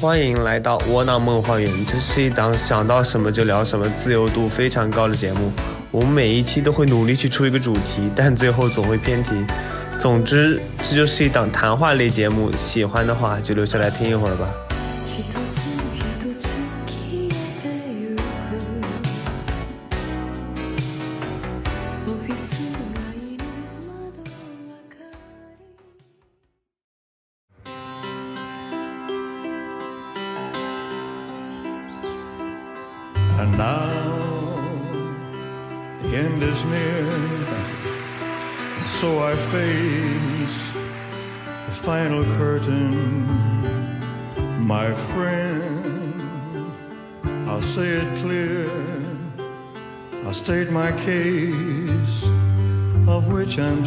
[0.00, 5.52] 欢迎来到窝囊梦花园，这是一档想到什么就聊什么、自由度非常高的节目。
[5.90, 9.32] 我们每一期都会努力去出一个主题，但最后总会偏题。
[9.98, 12.50] 总之，这就是一档谈话类节目。
[12.56, 14.48] 喜欢的话就留下来听一会儿吧。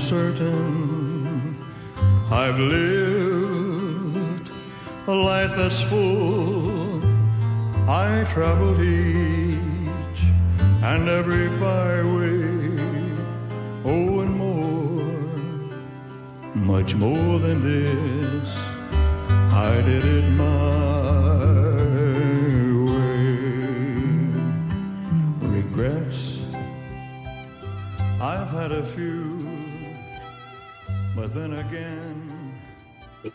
[0.07, 1.65] Certain.
[2.31, 4.49] I've lived
[5.05, 7.01] a life that's full.
[7.89, 10.21] I traveled each
[10.91, 12.39] and every byway,
[13.83, 15.11] oh, and more,
[16.55, 18.49] much more than this.
[19.69, 21.17] I did it my
[22.91, 23.27] way.
[25.57, 26.39] Regrets,
[28.21, 29.36] I've had a few.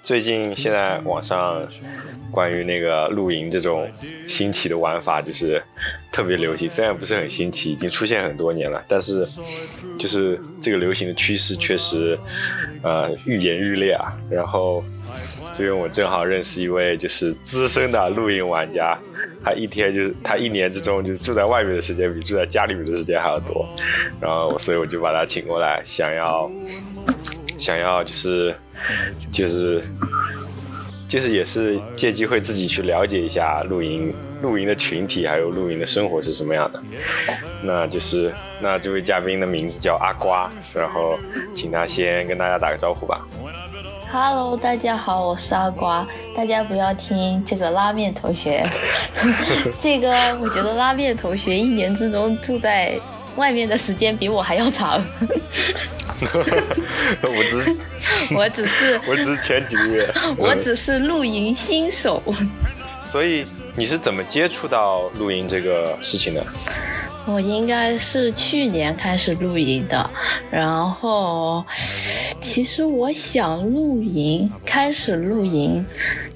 [0.00, 1.68] 最近现在网上
[2.30, 3.90] 关于那个露营这种
[4.26, 5.62] 新奇的玩法，就是
[6.10, 6.70] 特别流行。
[6.70, 9.28] 虽然不是很新奇，已经出现很多年了，但是
[9.98, 12.18] 就是这个流行的趋势确实
[12.82, 14.16] 呃愈演愈烈啊。
[14.30, 14.82] 然后
[15.58, 18.98] 因为我正好认识一位就是资深的露营玩家，
[19.44, 23.68] 他一天就是他一年之中就住在外面的时间比住在家里面的时间还要多。
[24.20, 26.50] 然后所以我就把他请过来，想要
[27.62, 28.56] 想要就是
[29.30, 29.82] 就是。
[31.08, 36.82] 就是也是借机会自己去了解一下露营露营的群体，还有露营的生活是什么样的。
[37.62, 38.32] 那就是
[38.62, 41.18] 那这位嘉宾的名字叫阿瓜，然后
[41.54, 43.20] 请他先跟大家打个招呼吧。
[44.10, 46.06] Hello，大家好，我是阿瓜。
[46.34, 48.64] 大家不要听这个拉面同学，
[49.78, 50.10] 这个
[50.40, 52.98] 我觉得拉面同学一年之中住在
[53.36, 54.98] 外面的时间比我还要长。
[57.22, 57.76] 我只是
[58.34, 62.22] 我只是我只是前几个月， 我只是露营新手。
[63.04, 63.44] 所以
[63.76, 66.44] 你是怎么接触到露营这个事情的？
[67.26, 70.10] 我应该是去年开始露营的，
[70.50, 71.64] 然后
[72.40, 75.84] 其实我想露营，开始露营，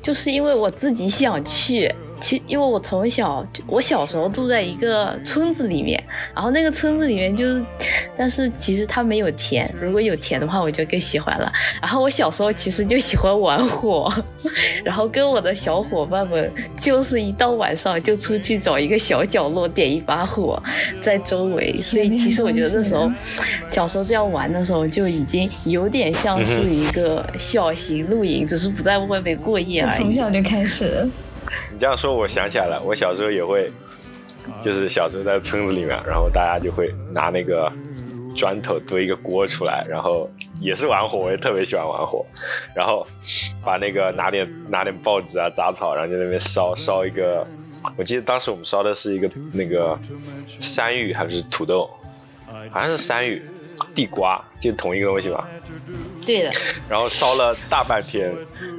[0.03, 1.93] 就是因为我自己想去。
[2.21, 6.03] 其因为我从小，我小时候住在一个村子里面，
[6.35, 7.65] 然后那个村子里面就是，
[8.17, 11.53] 但是其实它没有田，如果有田的话，我就更喜欢了。
[11.81, 14.13] 然后我小时候其实就喜欢玩火，
[14.85, 16.51] 然后跟我的小伙伴们
[16.81, 20.63] 就是一到晚上就出去找一个小角落点一把火，
[21.01, 21.81] 在周围。
[21.83, 23.11] 所以其实我觉得那时候
[23.69, 29.97] 小时候这样玩的时候，就已经有点像是一个小型露营，只是不在外面过夜而已。
[29.99, 31.09] 从小就开始了。
[31.73, 33.73] 你这样说，我想起来了，我小时候也会，
[34.61, 37.73] 就是小时候在村子里面，然后大家就会拿那个
[38.35, 40.31] 砖头堆一个锅出来，然后
[40.61, 42.25] 也是玩火，我也特别喜欢玩火，
[42.75, 43.07] 然后
[43.65, 47.47] 把那个拿点拿点报纸啊、杂草，然后在那边烧烧一个，
[47.97, 49.99] 我记得当时我们烧的是一个那个
[50.61, 51.91] 山芋还是土豆，
[52.71, 53.43] 好像是山芋。
[53.95, 55.49] 地瓜就同一个东西吧，
[56.25, 56.51] 对的。
[56.89, 58.33] 然后烧了大半天，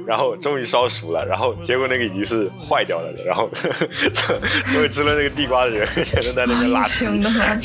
[0.06, 3.48] 然后终于烧熟了，然后结果那个已经是坏掉了的，然后
[4.72, 7.06] 终于吃了那个地瓜的人全都在那边拉屁。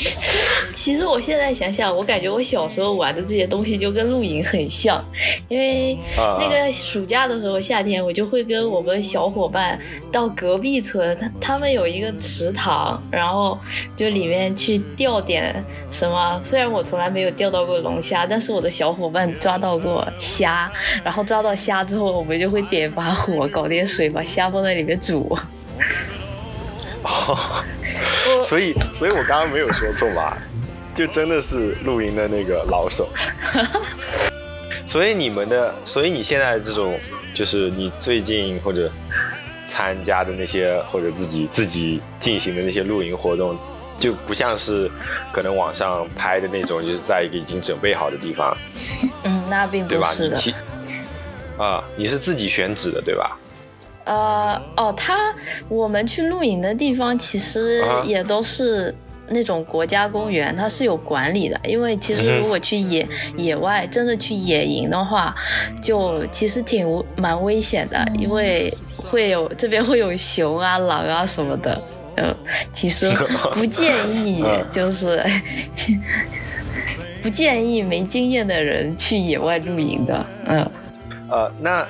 [0.74, 5.02] 其实我现在想想，我感觉我小时候玩的这些东西就跟露营很像，
[5.48, 9.78] 因为那个暑假的时候，夏天我就会跟我们小伙伴
[10.12, 13.58] 到隔壁村，他他们有一个池塘，然后
[13.96, 20.70] 就里面去钓点什么，虽然我从来没有钓到过龙虾，但是我的小伙伴抓到过虾，
[21.02, 25.36] 然后抓到虾之后，我们就会点一把火，搞点水，把虾放在里面煮。
[27.02, 27.38] 哦，
[28.44, 30.36] 所以，所以我刚刚没有说错吧？
[30.94, 33.08] 就真的是露营的那个老手。
[34.86, 36.98] 所以你们的，所以你现在这种，
[37.32, 38.92] 就是你最近或者
[39.66, 43.56] 参加的那些，或者自己自己进行的那些露营活动。
[43.98, 44.90] 就不像是
[45.32, 48.56] 可能网上拍的那种，就是在一个已经准备好的地方。
[49.22, 50.36] 嗯，那并不是的。
[51.56, 53.38] 啊，你是自己选址的对吧？
[54.04, 55.34] 呃，哦，他
[55.68, 58.94] 我们去露营的地方其实也都是
[59.28, 61.58] 那种国家公园，它是有管理的。
[61.64, 65.34] 因为其实如果去野野外，真的去野营的话，
[65.80, 71.82] 就其实挺蛮危险的，因为会有这边会有熊啊、狼啊什么的。
[72.16, 72.34] 嗯，
[72.72, 73.10] 其实
[73.52, 75.22] 不建议， 就是
[77.22, 80.26] 不建议没经验的人去野外露营的。
[80.46, 80.70] 嗯，
[81.30, 81.86] 呃，那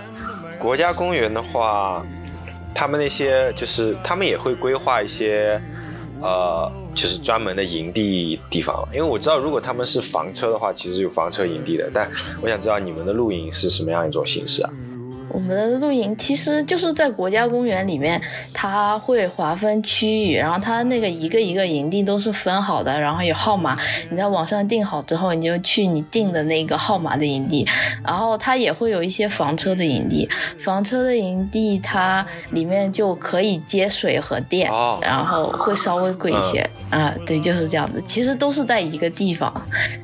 [0.59, 2.05] 国家公园的话，
[2.75, 5.61] 他们那些就是他们也会规划一些，
[6.21, 8.87] 呃，就是专门的营地地方。
[8.93, 11.91] 因为我知道，如果他们是房车的话，其实有房车营地的。
[11.93, 12.09] 但
[12.41, 14.71] 我想知道你们的露营是什么样一种形式啊？
[15.35, 18.23] 我们的露营其实就是在国家公园里面，
[18.53, 23.77] 它会划分区域，然后它那个一个一个营地都是分好的，然后有号码，
[24.11, 27.67] 你在网上订好之后，你就去你订的那个号码的营地，
[28.05, 30.29] 然后它也会有一些房车的营地，
[30.61, 34.71] 房车的营地它里面就可以接水和电，
[35.03, 39.53] 然后会稍微贵一些，啊，对，就是这样子，其实都是在一个地方，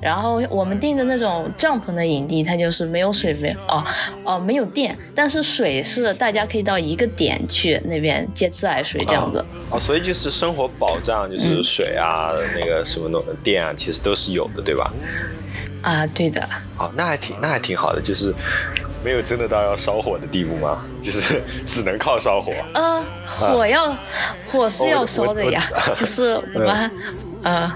[0.00, 3.84] 然后我们订的那种帐篷的营地，它就是没有水，没哦
[4.24, 4.96] 哦没有电。
[5.14, 12.28] 但是水是大家可以到一个点去那边接自来水这样子哦，所以就是生活保障，就是水啊，
[12.58, 14.92] 那个什么的电啊，其实都是有的，对吧？
[15.82, 16.46] 啊，对的。
[16.78, 18.34] 哦，那还挺那还挺好的，就是
[19.04, 20.82] 没有真的到要烧火的地步吗？
[21.00, 22.52] 就是只能靠烧火。
[22.74, 23.96] 呃，火要
[24.50, 25.62] 火是要烧的呀，
[25.96, 26.90] 就是我们
[27.42, 27.72] 呃。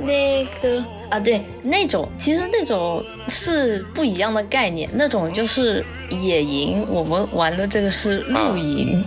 [0.00, 9.02] 那个啊，对，那种其实那种是不一样的概念，那种就是野营，我们玩的这个是露营。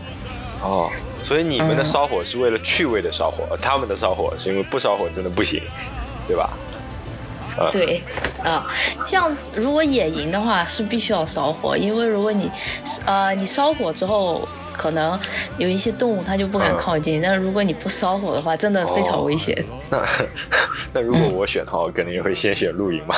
[0.62, 0.90] 哦，
[1.22, 5.62] 所以你们的烧火是为了趣味的烧火，他们的烧火是因为不烧火真的不行，
[6.28, 6.50] 对吧？
[7.72, 8.02] 对，
[8.44, 8.66] 啊，
[9.06, 12.50] 这样如果野营的话是必须要烧火，因为如果你，
[13.06, 14.48] 呃，你烧火之后。
[14.78, 15.20] 可能
[15.58, 19.66] 有一些动物它就不敢靠近，但是如果你不烧火的话，真的非常危险。
[19.90, 20.00] 那
[20.94, 23.16] 那如果我选的话，我肯定会先选露营嘛。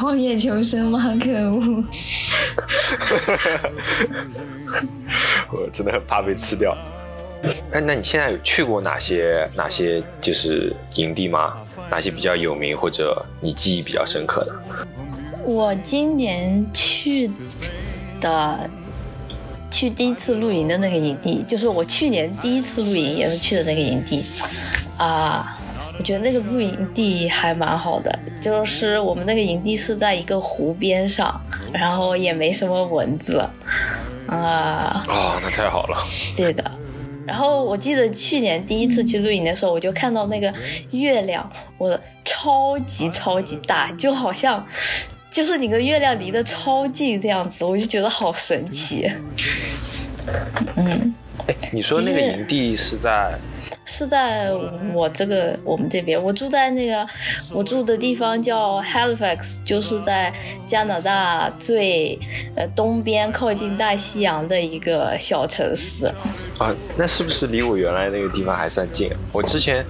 [0.00, 1.14] 荒野求生吗？
[1.22, 1.84] 可恶！
[5.52, 6.74] 我真的很怕被吃掉。
[7.72, 11.54] 哎，那你现在有去过哪些哪些就是营地吗？
[11.90, 14.52] 哪些比较有名或者你记忆比较深刻的？
[15.44, 17.30] 我今年去
[18.20, 18.70] 的。
[19.70, 24.24] 去第一次露营的那个营地，就是我去年第一次露营也是去的那个营地，
[24.96, 25.58] 啊，
[25.98, 31.40] 我觉得那个露营地还蛮好的，就是我们那个营地是在一个湖边上，
[31.72, 33.44] 然后也没什么蚊子，
[34.28, 35.98] 啊，啊，那太好了，
[36.36, 36.62] 对的，
[37.26, 40.52] 然后我记得去年第一次去露营的时候，我就看到那个
[40.90, 41.48] 月亮，
[41.78, 44.66] 我超级超级大，就好像。
[45.30, 49.10] 就是你跟月亮离得超近这样子，我就觉得好神奇。
[50.76, 51.12] 嗯，
[51.46, 53.38] 哎，你说那个营地是在？
[53.86, 54.50] 是在
[54.94, 57.06] 我这个我们这边，我住在那个
[57.52, 60.32] 我住的地方叫 Halifax，就是在
[60.66, 62.18] 加拿大最
[62.56, 66.06] 呃东边靠近大西洋的一个小城市。
[66.58, 69.10] 啊，那是不是离我原来那个地方还算近？
[69.32, 69.84] 我之前，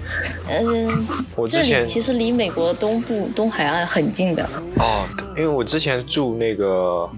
[0.48, 1.06] 嗯，
[1.36, 4.44] 我之前其实离美国东部东海岸很近的。
[4.78, 5.06] 哦，
[5.36, 7.08] 因为我之前住那个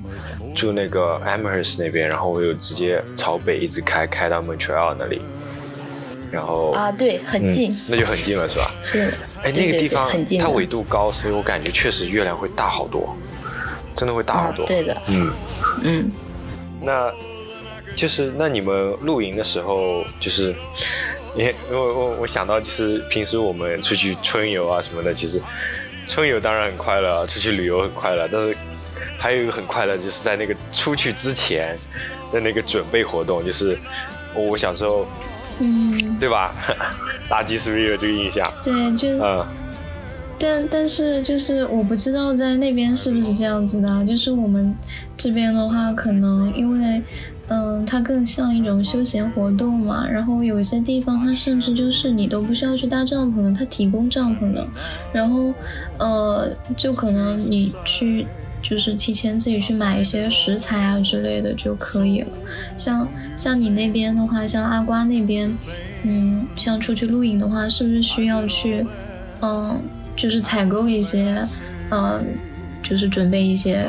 [0.57, 5.21] 住那个 Amherst 那边，然后我又直接朝北一直开开到 Montreal 那里。
[6.33, 8.69] 然后啊，对，很近，那就很近了，是吧？
[8.83, 9.13] 是。
[9.45, 10.11] 哎，那个地方
[10.41, 13.17] 它纬度高，所以我感觉确实月亮会大好多，
[13.95, 14.67] 真的会大好多。
[14.67, 15.01] 对的。
[15.07, 15.31] 嗯
[15.85, 16.11] 嗯。
[16.83, 17.13] 那，
[17.95, 20.55] 就是那你们露营的时候，就是，
[21.35, 25.41] 你我我我想到就是平时我们出去春游啊什么的，其实
[26.09, 28.55] 春游当然很快乐，出去旅游很快乐，但是
[29.19, 31.77] 还有一个很快乐，就是在那个出去之前
[32.33, 33.79] 的那个准备活动，就是
[34.35, 35.07] 我小时候。
[35.59, 36.55] 嗯，对吧？
[37.33, 38.47] 垃圾是不是有这个印象？
[38.63, 39.43] 对，就嗯，
[40.39, 44.05] 但但是就是我不知道在那边是不是这样子的。
[44.05, 44.75] 就是我们
[45.17, 47.03] 这边的话，可能因为
[47.49, 50.07] 嗯，它更像一种休闲活动嘛。
[50.07, 54.63] 然后有一些地方，它甚至就是你都不需要去搭帐篷的，它提供帐篷的。
[55.11, 55.55] 然后
[55.97, 58.27] 呃，就可能你去。
[58.69, 62.29] 就是提前自己去买一些食材啊之类的就可以了。
[62.77, 65.49] 像像你那边的话，像阿瓜那边，
[66.03, 68.85] 嗯，像出去露营的话，是不是需要去，
[69.41, 69.81] 嗯，
[70.17, 71.47] 就是采购一些，
[71.91, 72.27] 嗯，
[72.83, 73.89] 就是准备一些，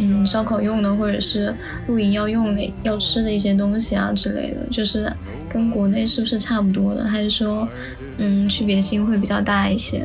[0.00, 1.54] 嗯，烧烤用的或者是
[1.86, 5.12] 露营要用的、要吃的一些东西啊之类的，就是
[5.48, 7.04] 跟国内是不是差不多的？
[7.04, 7.68] 还是说，
[8.18, 10.04] 嗯，区别性会比较大一些？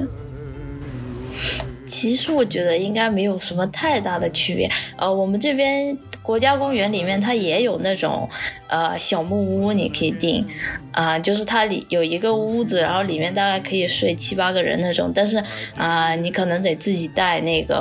[1.91, 4.69] 其实我觉得应该没有什么太大的区别。
[4.95, 8.29] 呃，我们这边国家公园里面它也有那种
[8.67, 10.45] 呃小木屋，你可以订
[10.91, 15.41] 啊、就是它里有一个屋子，然后里面大概可以睡七八个人那种，但是
[15.75, 17.75] 啊、你可能得自己带那个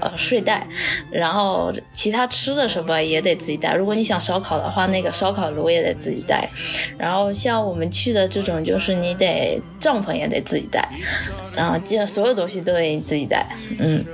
[0.00, 0.64] 呃睡袋，
[1.10, 3.74] 然后其他吃的什么也得自己带。
[3.74, 6.48] 如果你想烧烤的话，那个烧烤炉也得自己带。
[6.96, 10.88] 然后像我们去的这种，就是你得帐篷也得自己带，
[11.56, 13.44] 然后基本所有东西都得自己带。
[13.80, 14.04] 嗯，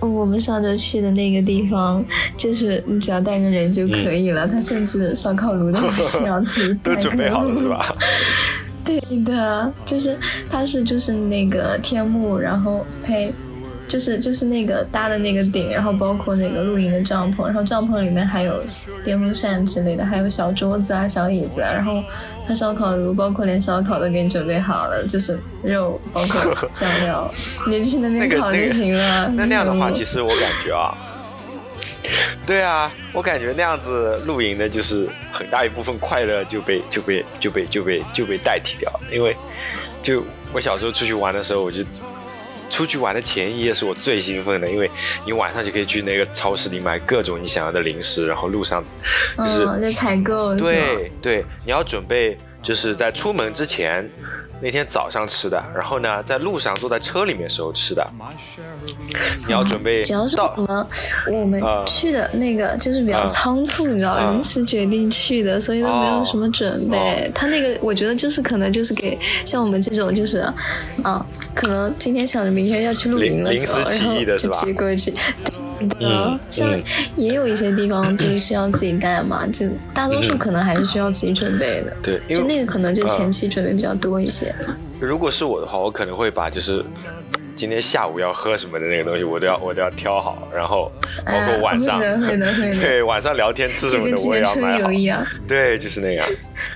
[0.00, 2.04] 我们上周去的那个地方，
[2.36, 7.68] 就是你只要带个人就可以了，他甚至烧烤炉都不需要自己带， 都准备好了是？
[7.68, 7.94] 吧？
[8.84, 10.16] 对的，就是
[10.48, 13.32] 它是就是那个天幕，然后配。
[13.88, 18.62] 就是就是那个搭的那个顶，然后包括那个露营的帐篷，然后帐篷里面还有
[19.02, 22.02] 电风扇之类的，还有小桌子啊、小椅子啊，然后
[22.48, 27.30] 他烧烤炉包括连烧烤都给你准备好了，就是肉包括酱料，
[27.66, 29.28] 你去那边烤就行了。
[29.28, 30.96] 那那样的话，其实我感觉啊，
[32.46, 39.00] 对啊，我感觉那样子露营的，就是很大一部分快乐就被 就被就被就被就被代替掉了。
[39.12, 39.36] 因为
[40.02, 40.24] 就
[40.54, 41.84] 我小时候出去玩的时候，我就
[42.68, 44.90] 出去玩的前一夜是我最兴奋的，因为
[45.24, 48.84] 你晚上就可以去那个超市里买各种你想要的零食，然后路上
[49.36, 50.54] 就是、嗯，在采购？
[50.56, 54.08] 对对，你要准备就是在出门之前
[54.60, 58.04] 那天早上吃的，然后呢，在路上坐在车里面时候吃的。
[59.46, 60.86] 你要准备主要是到我们
[61.30, 66.98] 我们啊去的那个就是比较啊仓促，你知道，啊临时决定去的，所以都没有什么准备。
[66.98, 70.38] 哦他那个我觉得就是可能就是给像我们这种就是，
[71.04, 71.24] 啊，
[71.58, 75.12] 可能今天想着明天要去露营了临走，临时起然后就意的是吧骑过去。
[75.80, 76.82] 对的嗯像嗯
[77.16, 81.92] 也有一些地方 就是需要自己带嘛，就大多数可能还是需要自己准备的。
[82.02, 84.54] 对，因就那个可能就啊前期准备比较多一些。
[85.00, 86.84] 如果是我的话，我可能会把就是
[87.54, 90.90] 今天下午要喝什么的那个东西，我都要我都要挑好，然后
[91.24, 92.00] 包括啊晚上，
[92.80, 95.24] 对晚上聊天吃什么的我也要买好。
[95.46, 96.26] 对，就是那样。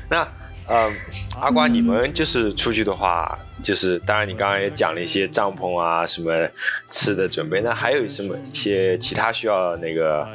[0.09, 0.27] 那
[0.75, 0.91] 嗯，
[1.38, 6.49] 阿瓜，你们就是出去的话，就是当然你刚刚也讲了一些帐篷啊，什么
[6.88, 10.26] 吃的准备，那还有什么一些其他需要那个，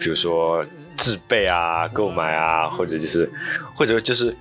[0.00, 0.64] 比如说
[0.96, 3.30] 制备啊、购买啊，或者就是
[3.74, 4.34] 或者就是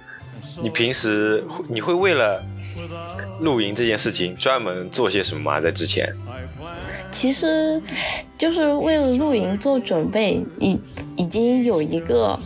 [0.62, 2.42] 你平时你会为了
[3.42, 5.60] 露营这件事情专门做些什么吗？
[5.60, 6.08] 在之前？
[7.12, 7.82] 其实
[8.38, 10.80] 就是为了露营做准备，已
[11.18, 12.40] 已经有一个。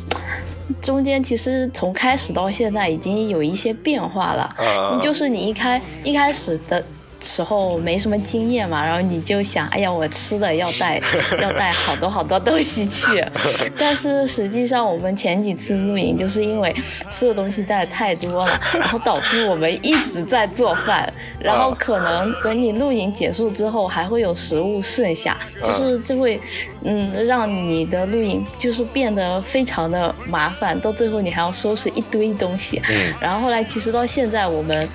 [0.81, 6.83] 中间其实从开始到现在已经有一些变化了，嗯，就是你一开一开始的
[7.19, 11.01] 时候没什么经验嘛，然后你就想，哎呀，我吃的要带
[11.41, 13.23] 要带好多好多东西去，
[13.77, 16.73] 但是实际上我们前几次露营就是因为
[17.09, 26.39] 吃的东西带的太多了， 然后导致我们一直在做饭，然后可能等你露营结束之后还会有食物剩下，就是这会
[26.83, 33.13] 嗯让你的露营就是变得非常的麻烦，到最后你还要收拾一堆东西，嗯。
[33.19, 34.87] 然后后来其实到现在我们。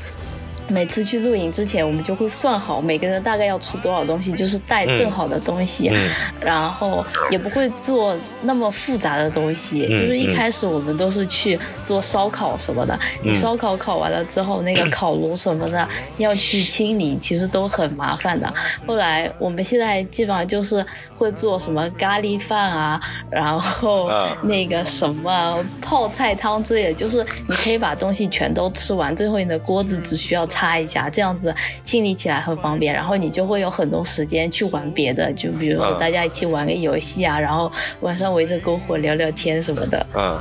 [0.68, 9.86] 每次去露营之前，我们就会算好每个人大概要吃多少东西，就是带正好的东西，嗯然后也不会做那么复杂的东西。
[9.90, 12.98] 嗯就是一开始我们都是去做烧烤什么的，
[13.32, 15.86] 烧烤烤完了之后，那个烤炉什么的
[16.18, 18.52] 要去清理，其实都很麻烦的。
[18.86, 23.00] 后来我们现在基本上就是会做什么咖喱饭啊，
[23.30, 32.92] 然后啊那个什么泡菜汤之类的，就是你可以把东西全都吃完，最后你的锅子只需要擦一下，这样子清理起来很方便。
[32.94, 40.06] 然后你就会有很多时间去玩别的，就比如说啊大家一起玩个游戏啊，然后晚上围着篝火聊聊天什么的。
[40.14, 40.38] 嗯，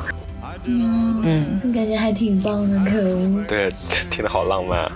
[0.65, 1.22] 嗯，
[1.63, 3.44] 嗯，感觉还挺棒的，可恶。
[3.48, 3.72] 对，
[4.10, 4.91] 听得好浪漫啊。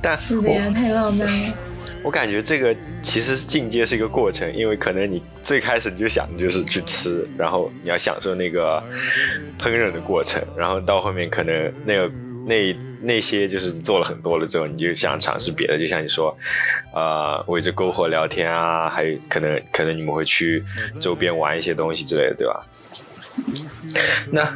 [0.00, 1.54] 但是的呀，太浪漫了。
[2.02, 8.82] 我感觉这个其实进阶是一个过程，因为可能你最开始你就想就是去吃，然后你要享受那个
[9.58, 12.10] 烹饪的过程，然后到后面可能那个
[12.46, 16.36] 那那些就是做了很多了之后，你就想尝试别的，就像你说，
[16.94, 20.64] 呃，围着篝火聊天啊，还有可能可能你们会去
[21.00, 22.66] 周边玩一些东西之类的，对吧？
[24.30, 24.54] 那，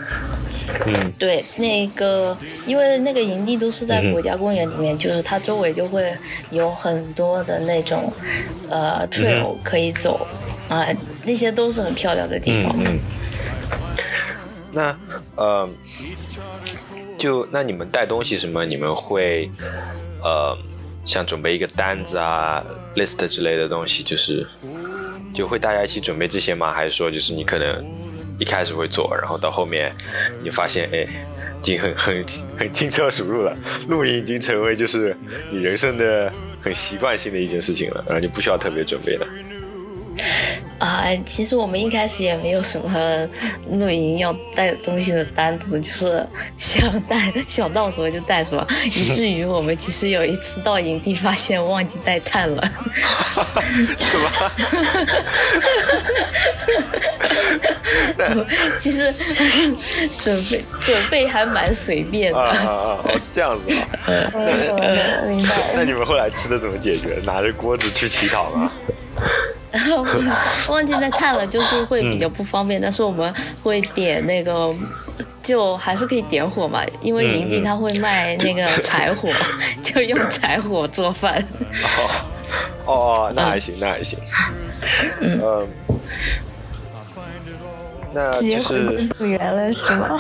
[0.87, 6.16] 嗯对，那个因为那个营地都是在国家公园里面，就是它周围就会
[6.50, 8.12] 有很多的那种
[8.71, 10.25] 呃嗯 trail 可以走
[10.68, 10.87] 啊、
[11.25, 12.73] 那些都是很漂亮的地方。
[12.78, 13.00] 嗯嗯。
[14.71, 14.97] 那
[15.35, 15.68] 呃，
[17.19, 18.65] 就那你们带东西什么？
[18.65, 19.51] 你们会
[20.23, 20.57] 呃，
[21.05, 24.47] 像准备一个单子啊、list 之类的东西，就是
[25.35, 26.73] 就会大家一起准备这些吗？
[26.73, 27.85] 还是说就是你可能
[28.39, 29.95] 一开始会做，然后到后面
[30.43, 31.07] 你发现哎。
[31.61, 32.25] 已经很很
[32.57, 33.53] 很轻车熟路了，
[33.89, 35.17] 露营已经成为就是
[35.51, 36.33] 你人生的
[36.63, 39.27] 很习惯性的一件事情了，然后就不需要特别准备了。
[40.78, 43.28] 啊、啊，其实我们一开始也没有什么
[43.70, 52.62] 露营要带东西的单子，就是想带想到什么就带什么， 以至于我们其实有一次到营地发现忘记带炭了。
[53.99, 54.52] 是吧？
[58.78, 59.12] 其实
[60.18, 62.38] 准备准备还蛮随便的。
[62.38, 63.00] 啊啊啊！
[63.04, 63.88] 哦这样子啊？
[64.06, 65.54] 嗯，明白。
[65.75, 67.20] 那你们后来吃的怎么解决？
[67.25, 68.73] 拿着锅子去乞讨吗？
[70.69, 73.33] 忘记在看了，就是会比较不方便，但是我们
[73.63, 74.75] 会点那个。
[75.43, 79.31] 就还是可以点火嘛，因为营地它会卖那个柴火，
[79.83, 81.43] 就用柴火做饭。
[81.97, 82.11] 哦
[82.85, 84.19] 哦，那还行，那还行。
[85.21, 85.67] 嗯，
[88.13, 90.19] 那直接回就是归原了是吗？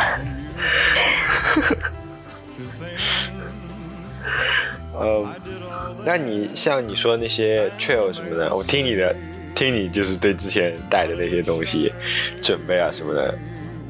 [4.98, 5.26] 呃，
[6.06, 9.14] 那你像你说那些 trail 什么的，我听你的，
[9.58, 11.92] 听你就是对之前带的那些东西
[12.40, 13.36] 准备啊什么的，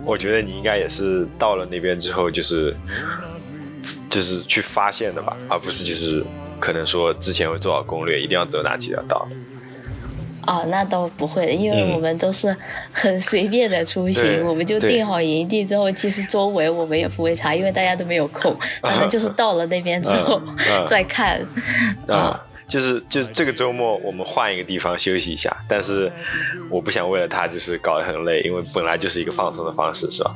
[0.02, 2.74] 我觉得你应该也是到了那边之后，就是
[4.08, 6.24] 就是去发现的吧，而不是就是
[6.58, 9.28] 可能说之前会做好攻略，一定要走哪几条道。
[10.46, 12.56] 哦，那倒不会的，因为嗯我们都是
[12.90, 20.40] 很随便的出对行，我们就定好营地之后，其实周围我们也不会查，因为大家都没有空，反正就是到了那边之后
[20.88, 21.38] 再看。
[22.06, 26.12] 啊，就是就是这个周末我们换一个地方休息一下，但是
[26.70, 30.34] 我不想为了他就是搞得很累，因为本来就是一个放松的方式，是吧？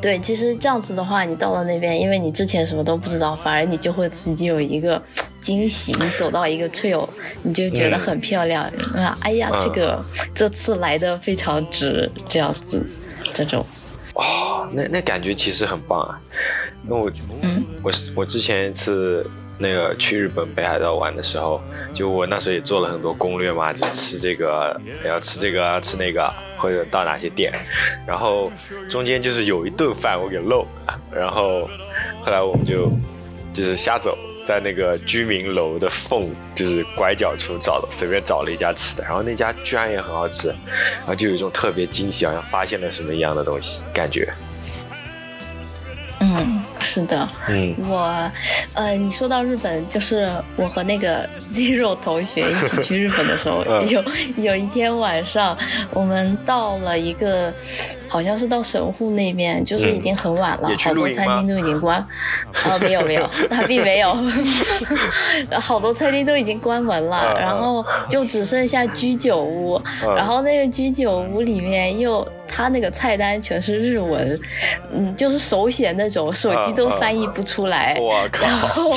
[0.00, 5.02] 对，其实这样子的话，你到了那边，因为你之前什么都不知道，反而你就会自己有一个
[5.40, 5.92] 惊喜。
[5.92, 7.06] 你走到一个 trail，
[7.42, 8.62] 你就觉得很漂亮
[8.94, 9.18] 啊！
[9.20, 10.02] 哎呀，这个
[10.34, 12.82] 这次来的非常值，这样子，
[13.34, 13.66] 这种。
[14.14, 16.20] 哦，那那感觉其实很棒啊！
[16.88, 17.10] 那我，
[17.42, 19.28] 嗯我是我之前一次
[19.60, 21.62] 那个去日本北海道玩的时候，
[21.94, 27.52] 就我那时候也做了很多攻略嘛，就吃这个要吃这个吃那个，或者到哪些店，
[28.06, 28.50] 然后
[28.88, 31.68] 中间就是有一顿饭我给漏了，然后
[32.22, 32.90] 后来我们就
[33.52, 34.16] 就是瞎走。
[34.46, 44.28] 在那个居民楼的缝，就是拐角处找的，随便找了一家吃的，然后那家居然也很好吃，然后就有一种特别惊喜，好像发现了什么一样的东西，感觉。
[46.18, 47.74] 嗯，是的，嗯。
[47.88, 48.30] 我，
[48.74, 53.86] 呃，你说到日本，就是我和那个 Zero 同学一起去日本的时候，嗯。
[53.88, 54.02] 有
[54.36, 55.56] 有一天晚上，
[55.92, 57.52] 我们到了一个，
[58.08, 60.76] 好像是到神户那边，就是已经很晚了，嗯。
[60.78, 61.98] 好多餐厅都已经关，
[62.64, 64.16] 啊、 没有没有， 他并没有，
[65.60, 70.14] 好多餐厅都已经关门了，然后就只剩下居酒屋，嗯。
[70.16, 72.26] 然后那个居酒屋里面又。
[72.52, 74.40] 他那个菜单全是日文，
[74.92, 77.96] 嗯，就是手写那种，手机都翻译不出来。
[78.00, 78.56] 我然！
[78.56, 78.90] 后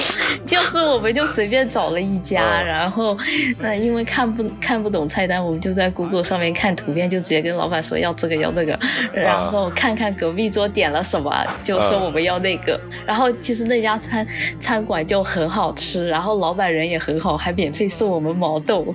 [0.45, 3.17] 就是我们就随便找了一家，嗯然后
[3.59, 8.77] 那，因为看不看不懂菜单，我们就在 Google 上面看图片，就直接跟老板说要这个要那个，
[9.13, 11.31] 然后看看隔壁桌点了什么，
[11.63, 12.79] 就说我们要那个。
[13.05, 14.25] 然后其实那家餐
[14.59, 18.93] 餐馆就很好吃，然后老板人也很好，还免费送我们毛豆。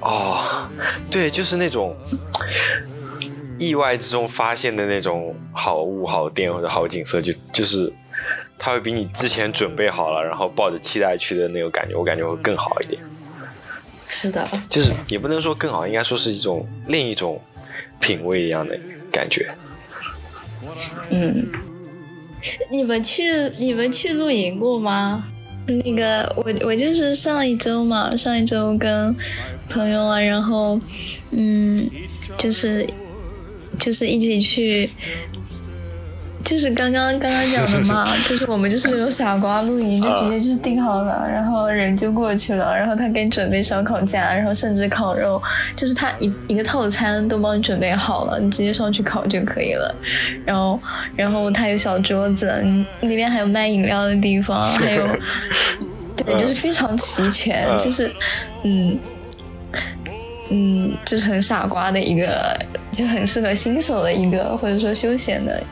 [0.00, 0.68] 哦，
[1.10, 1.96] 对，就是那种
[3.58, 7.92] 意外之中发现的那种好物、好店或者好景色，就就是
[8.58, 13.00] 它会比你之前准备好了，然后抱着期待去的那种感觉，我感觉会更好一点。
[14.08, 17.40] 是的，就是也不能说更好，应该说是一种另一种
[18.00, 18.78] 品味一样的
[19.10, 19.50] 感觉。
[21.10, 21.50] 嗯。
[22.68, 23.22] 你们去
[23.56, 25.24] 你们去露营过吗？
[25.64, 29.14] 那个我我就是上一周嘛，上一周跟
[29.68, 30.76] 朋友啊，然后
[31.36, 31.88] 嗯，
[32.36, 32.84] 就是
[33.82, 34.88] 就是一起去，
[36.44, 45.42] 就是刚刚刚刚讲的嘛， 就是我们就是那种傻瓜露营，就直接就是订好了，然后人就过去了，然后他给你准备烧烤架，然后甚至烤肉，
[45.74, 49.92] 就是他一一个套餐都帮你准备好了，你直接上去烤就可以了。
[50.46, 50.80] 然后
[51.16, 55.04] 然后他有小桌子，嗯那边还有卖饮料的地方，还有。
[56.24, 58.08] 对，就是非常齐全，嗯就是，
[58.62, 58.96] 嗯，
[60.54, 62.54] 嗯，就是很傻瓜的一个，
[62.92, 65.62] 就很适合新手的一个，或者说休闲的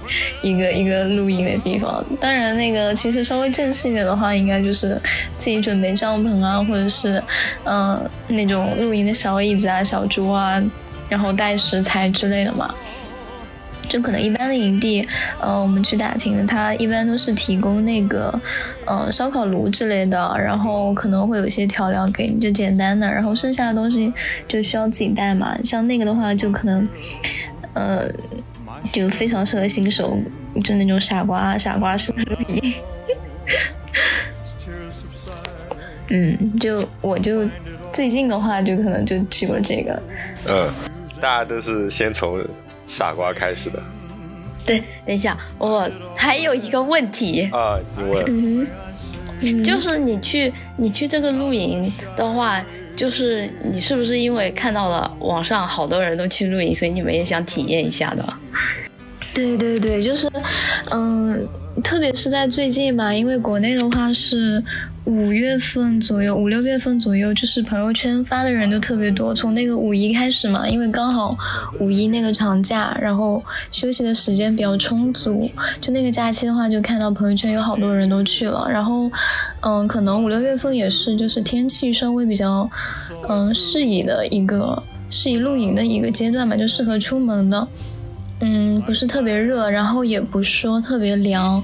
[0.40, 2.02] 一个一个露营的地方。
[2.18, 4.98] 当然，那个其实稍微正式一点的话，应该就是
[5.36, 7.22] 自己准备帐篷啊，或者是
[7.64, 10.62] 嗯、那种露营的小椅子啊、小桌啊，
[11.10, 12.74] 然后带食材之类的嘛。
[13.90, 15.04] 就可能一般的营地，
[15.40, 18.32] 呃，我们去打听的，它一般都是提供那个，
[18.86, 24.12] 呃，烧烤炉之类的，然后可能会有一些调料给你，就简单的，然后剩下的东西
[24.46, 25.58] 就需要自己带嘛。
[25.64, 26.86] 像那个的话，就可能，
[27.74, 28.08] 呃，
[28.92, 30.16] 就非常适合新手，
[30.62, 32.72] 就那种傻瓜傻瓜式的露营。
[36.12, 37.48] 嗯，就我就
[37.92, 40.00] 最近的话，就可能就去过这个。
[40.46, 40.68] 嗯，
[41.20, 42.44] 大家都是先从
[42.90, 43.80] 傻瓜开始的
[44.66, 47.78] 对，等一下，我还有一个问题，啊。
[47.96, 48.02] 你
[49.52, 52.62] 问，就是你去你去这个露营的话，
[52.96, 58.34] 就是你是不是因为看到了网上好多人都去露营，所以你们也想体验一下的？
[59.32, 60.28] 对对对，就是，
[60.90, 61.46] 嗯，
[61.82, 64.62] 特别是在最近嘛，因为国内的话是
[65.04, 69.34] 五月份左右，五六月份左右，就是朋友圈发的人就特别多。
[69.34, 71.34] 从那个五一开始嘛，因为刚好
[71.78, 78.68] 五一那个长假，然后休息的时间比较充足，就那个假期的话，就看到朋友圈有好多人都去了。
[78.70, 79.10] 然后，
[79.62, 82.68] 嗯，可能五六月份也是，就是天气稍微比较，
[83.28, 87.66] 嗯，适宜的一个适宜露营的一个阶段嘛，就适合出门的。
[88.42, 91.62] 嗯，不是特别热，然后也不说特别凉，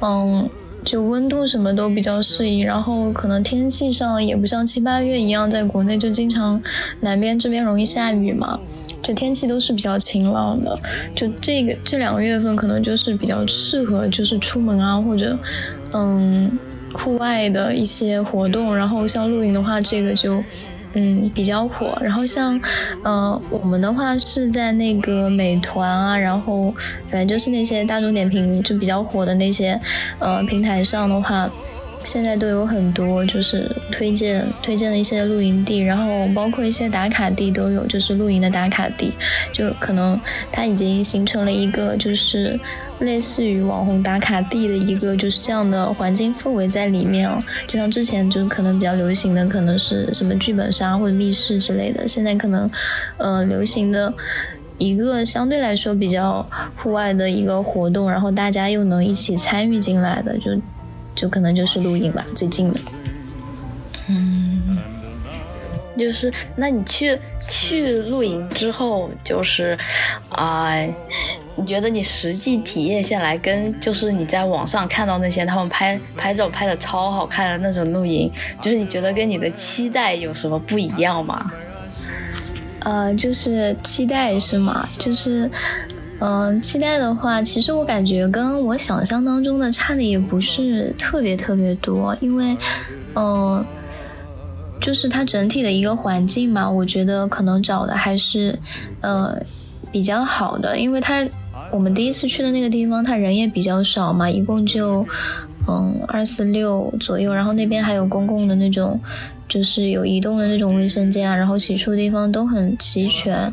[0.00, 0.48] 嗯，
[0.84, 6.60] 就温度什么都比较适宜，然后可能天气上也不像七八月一样，在国内就经常
[7.00, 8.58] 南边这边容易下雨嘛，
[9.02, 10.78] 就天气都是比较晴朗的，
[11.14, 15.38] 就这个这两个月份可能就是比较适合就是出门啊或者
[15.92, 16.50] 嗯
[16.94, 20.42] 户外的一些活动，然后像露营的话，这个就。
[20.94, 21.98] 嗯，比较火。
[22.02, 22.60] 然后像，
[23.02, 26.72] 呃，我们的话是在那个美团啊，然后
[27.08, 29.78] 反正就是那些大众点评就比较火的那些，
[30.18, 31.50] 呃，平台上的话，
[32.04, 39.12] 现在都有很多就是推荐推荐的一些露营地，然后包括一些打卡地都有，就是露营的打卡地，
[39.52, 42.58] 就可能它已经形成了一个就是
[43.02, 47.42] 类似于网红打卡地的一个就是这样的环境氛围在里面啊。
[47.66, 52.70] 就像之前就是可能比较流行的可能是什么剧本杀或者密室之类的，现在可能
[53.18, 54.12] 呃流行的。
[54.78, 56.44] 一个相对来说比较
[56.76, 60.50] 户外的一个活动，然后大家又能一起参与进来的，就
[61.14, 62.80] 就可能就是露营吧，最近的。
[64.08, 64.78] 嗯
[65.96, 69.78] 就是，那你去去露营之后，就是
[70.30, 70.72] 啊、
[71.56, 81.50] 你觉得你实际体验下来，跟就是你在网上看到那些他们拍拍照拍的超好看的那种露营，就是你觉得跟你的期待有什么不一样吗？
[82.80, 84.88] 呃，就是期待是吗？
[84.98, 85.48] 就是，
[86.18, 92.56] 嗯、期待的话，其实我感觉跟我想象当中的差的也不是特别特别多，因为，
[93.14, 93.64] 嗯、
[94.80, 98.58] 就是它整体的一个环境嘛，我觉得可能找的还是，
[99.00, 99.40] 呃，
[99.92, 101.24] 比较好的，因为它
[101.72, 105.04] 我们第一次去的那个地方，它人也比较少嘛，一共就
[105.66, 109.00] 嗯二四六左右，然后那边还有公共的那种，
[109.48, 113.52] 就是有移动的那种卫生间啊，然后洗漱的地方都很齐全，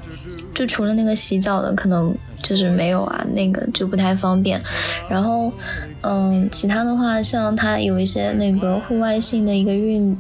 [0.53, 4.62] 就除了那个洗澡的可能就是没有啊，那个就不太方便。
[5.10, 5.51] 然后
[6.01, 10.15] 嗯，其他的话，像它有一些那个户外性的一个运。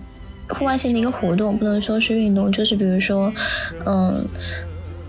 [0.51, 3.31] 户外性的一个活动，不能说是运动，就是比如说，
[3.85, 4.25] 嗯，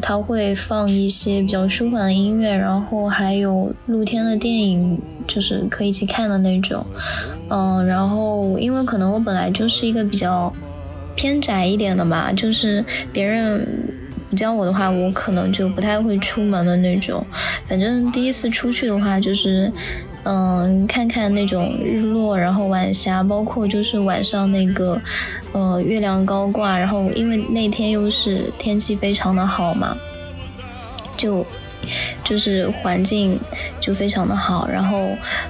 [0.01, 6.85] 他会放一些比较舒缓的音乐，然后还有露天的电影，就是可以一起看的那种，
[7.49, 10.53] 嗯，然后因为可能我本来就是一个比较
[11.15, 13.67] 偏宅一点的嘛，就是别人
[14.29, 17.25] 不叫我的话，我可能就不太会出门的那种。
[17.65, 19.71] 反正第一次出去的话，就是
[20.25, 25.01] 嗯，看看那种日落，然后晚霞，包括就是晚上那个
[25.53, 29.97] 呃月亮高挂，然后因为那天又是天气非常的好嘛，
[31.17, 31.45] 就
[32.23, 33.41] 就是环境
[33.81, 35.09] 就非常的好，然后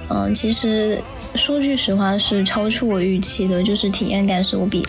[0.08, 0.98] 嗯，其实
[1.34, 4.86] 说句实话是超出我预期的，就是体验感是我比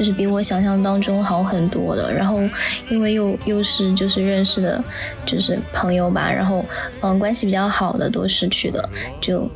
[0.00, 2.10] 就是比我想象当中好很多的。
[2.10, 2.40] 然后
[2.88, 4.82] 因为又又是就是认识的，
[5.26, 6.64] 就是朋友吧，然后
[7.02, 8.88] 嗯关系比较好的都是去的，
[9.20, 9.46] 就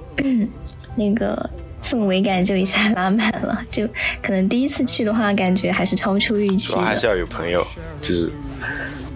[0.94, 1.48] 那个
[1.82, 3.58] 氛围感就一下拉满了。
[3.70, 3.88] 就
[4.22, 6.74] 可能第一次去的话，感觉还是超出预期的。
[6.74, 7.66] 主要还是要有朋友，
[8.02, 8.30] 就是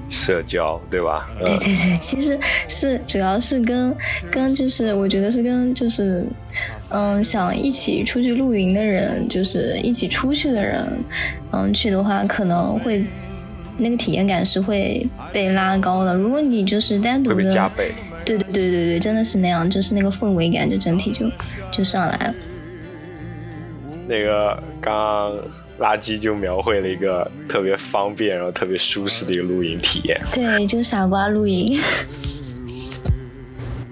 [0.08, 1.28] 社交，对吧？
[1.38, 3.94] 嗯对对对，其实是主要是跟
[4.30, 6.24] 跟就是我觉得是跟就是
[6.90, 10.87] 嗯想一起出去露营的人，就是一起出去的人，
[11.53, 13.05] 嗯去的话可能会
[13.77, 16.14] 那个体验感是会被拉高的。
[16.14, 17.92] 如果你就是单独的，加倍。
[18.24, 21.31] 对对对对对，真的是那样，就是那个氛围感就整体就
[21.70, 22.35] 就上来了。
[24.07, 25.33] 那个刚刚
[25.79, 30.20] 垃圾就描绘了一个特别方便，然后特别舒适的一个露营体验。
[30.33, 31.79] 对，就傻瓜露营。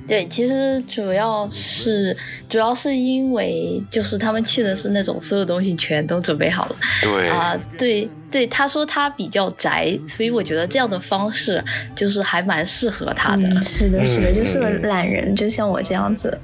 [0.07, 2.16] 对，其实主要是
[2.49, 11.62] 主要是因为就是他们去的是那种所有东西全都准备好了对，啊、对对，他说他比较宅，所以我觉得这样的方式
[11.95, 13.49] 就是还蛮适合他的。
[13.49, 16.38] 嗯，是的，是的，嗯就是懒人，就像我这样子。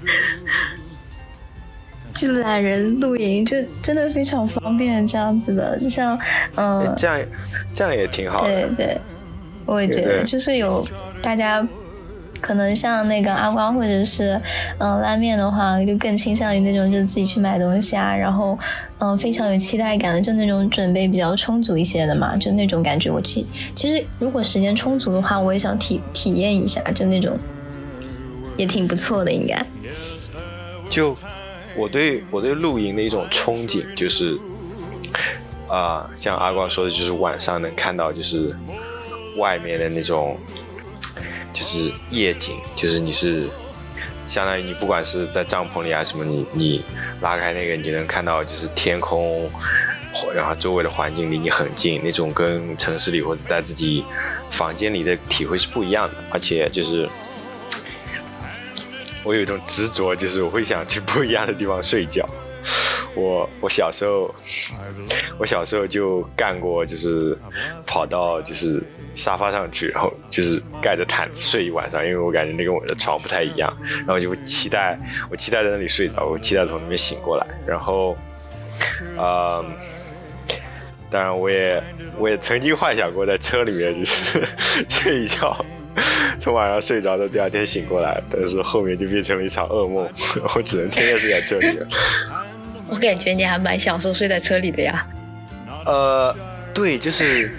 [2.14, 6.18] 就懒人露营，就真的非常方便这样子的，就像
[6.56, 7.20] 嗯，这样
[7.72, 8.48] 这样也挺好的。
[8.48, 9.00] 对对，
[9.66, 10.86] 我也觉得就是有
[11.22, 11.64] 大家。
[12.42, 14.38] 可能像那个阿瓜或者是
[14.78, 18.58] 嗯、拉面的话，就更倾向于那种就是自己去买东西啊，然后
[18.98, 23.10] 嗯、非常有期待感的，就那种准备比较充足一些的嘛，就那种感觉。
[23.10, 27.38] 我其其实如果时间充足的话，我也想体体验一下，就那种
[28.56, 29.64] 也挺不错的，应该。
[30.90, 31.16] 就
[31.76, 34.36] 我对我对露营的一种憧憬，就是
[35.68, 38.54] 啊、像阿光说的，就是晚上能看到就是
[39.38, 40.36] 外面的那种
[41.52, 43.48] 就是夜景，就是你是
[44.26, 46.84] 相当于你不管是在帐篷里啊什么，你你
[47.20, 49.50] 拉开那个，你就能看到就是天空。
[50.34, 54.04] 然后周围的环境离你很近，那种跟城市里或者在自己
[54.50, 57.08] 房间里的体会是不一样的，而且就是
[59.24, 62.28] 我有一种执着，就是我会想去不一样的地方睡觉。
[63.14, 64.34] 我我小时候，
[65.38, 67.36] 我小时候就干过，就是
[67.86, 68.82] 跑到就是
[69.14, 74.98] 沙发上去，然后就是盖着毯子睡一晚上，因为我感觉那跟我的床不太一样，然后就期待
[75.30, 78.16] 我期待在那里睡着，我期待从那边醒过来，然后，
[79.16, 79.64] 呃，
[81.10, 81.82] 当然我也
[82.16, 84.42] 我也曾经幻想过在车里面就是
[84.88, 85.64] 睡一觉。
[86.40, 90.08] 从晚上睡着到第二天醒过来，但是后面就变成了一场噩梦，
[90.56, 91.86] 我只能天天睡在车里了。
[92.92, 95.06] 我感觉你还蛮享受睡在车里的呀。
[95.86, 96.36] 呃，
[96.74, 97.50] 对，就是，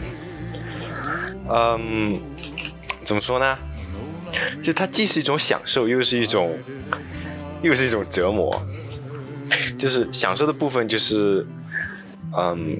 [1.49, 2.21] 嗯，
[3.03, 3.57] 怎么说呢？
[4.61, 6.59] 就它既是一种享受，又是一种，
[7.63, 8.63] 又是一种折磨。
[9.79, 11.47] 就是享受的部分就是，
[12.37, 12.77] 嗯，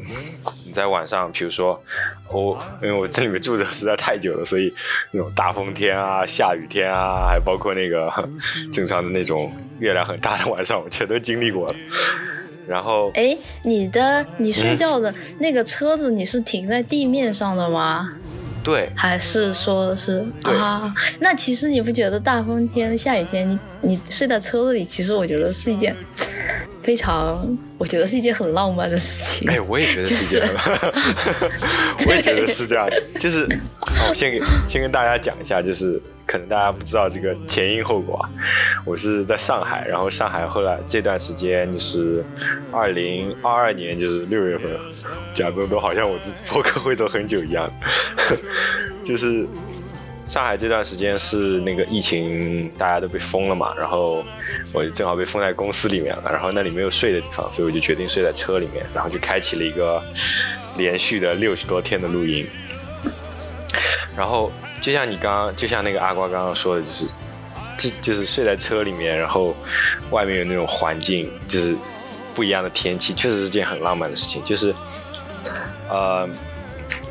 [0.64, 1.84] 你在晚上，比如说，
[2.30, 4.72] 我因为我这里面住的实在太久了，所以
[5.10, 8.30] 那种大风天啊、下雨天啊，还包括那个
[8.72, 11.76] 正常的那种月亮很大的晚上，我全都经历过了。
[12.68, 18.10] 然后，哎，你的你睡觉的那个车子，你是停在地面上的吗？
[18.64, 20.94] 对，还是说是啊？
[21.20, 25.94] 那其实你不觉得大风天、下雨天，你你睡在车子里，其实我觉得是一件
[26.84, 29.50] 非常，我觉得是一件很浪漫的事情。
[29.50, 30.94] 哎，我也觉得是这样的，
[32.08, 33.02] 我也觉得是这样的。
[33.20, 33.48] 就是，
[34.10, 38.30] 我先给先跟大家讲一下，就是可能大家不知道这个前因后果啊。
[38.86, 42.24] 我是在上海，然后上海后来这段时间就是
[42.72, 44.70] 二零二二年，就是六月份，
[45.34, 47.72] 讲的都好像我自 播客会做很久一样，
[49.06, 49.48] 就是。
[50.26, 54.24] 上海这段时间是那个疫情，大家都被封了嘛，然后
[54.72, 60.02] 我正好被封在公司里面了，然后那里没有睡的地方，所以我就决定睡在车里面，然后就开启了一个
[60.78, 62.48] 连续的六十多天的露营。
[64.16, 67.06] 然后就像你刚刚，就像那个阿瓜刚刚说的，就是
[67.78, 69.56] 就就是睡在车里面，然后
[70.10, 71.76] 外面有那种环境，就是
[72.34, 74.44] 不一样的天气，确实是件很浪漫的事情。
[74.46, 74.74] 就是
[75.90, 76.28] 呃，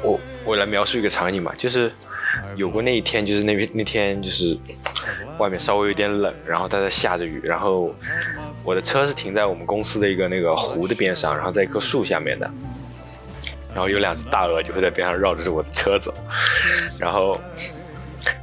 [0.03, 1.93] 我我来描述一个场景吧，就是
[2.57, 4.59] 有过那一天，就是那边那天就是
[5.39, 7.95] 外面稍微有点冷，然后它在下着雨，然后
[8.65, 12.51] 我的车是停在我们公司的一个那个湖的边上，然后在一棵树下面的。
[13.75, 16.13] 然后有两只大鹅就会在边上绕着我的车走，
[16.99, 17.41] 然后，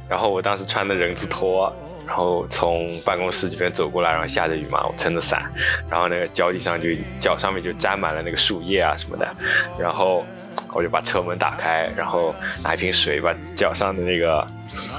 [0.08, 1.72] 然后我当时穿的人字拖，
[2.04, 5.48] 然后从办公室这边走过来，然后下着雨嘛，我撑着伞，
[5.88, 6.88] 然后那个脚底上就
[7.20, 9.36] 脚上面就沾满了那个树叶啊什么的，
[9.78, 10.26] 然后
[10.72, 14.46] 我就把车门打开，然后拿一瓶水把脚上的那个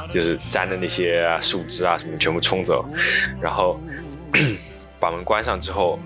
[0.10, 2.86] 就是粘的那些树枝啊什么全部冲走，
[3.42, 3.80] 然后
[5.00, 6.00] 把门关上之后。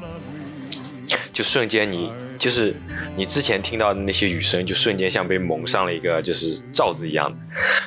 [1.31, 2.73] 就瞬间你就是
[3.17, 7.37] 你之前听到的那些雨声，就瞬间像被蒙上了一个就是罩子一样，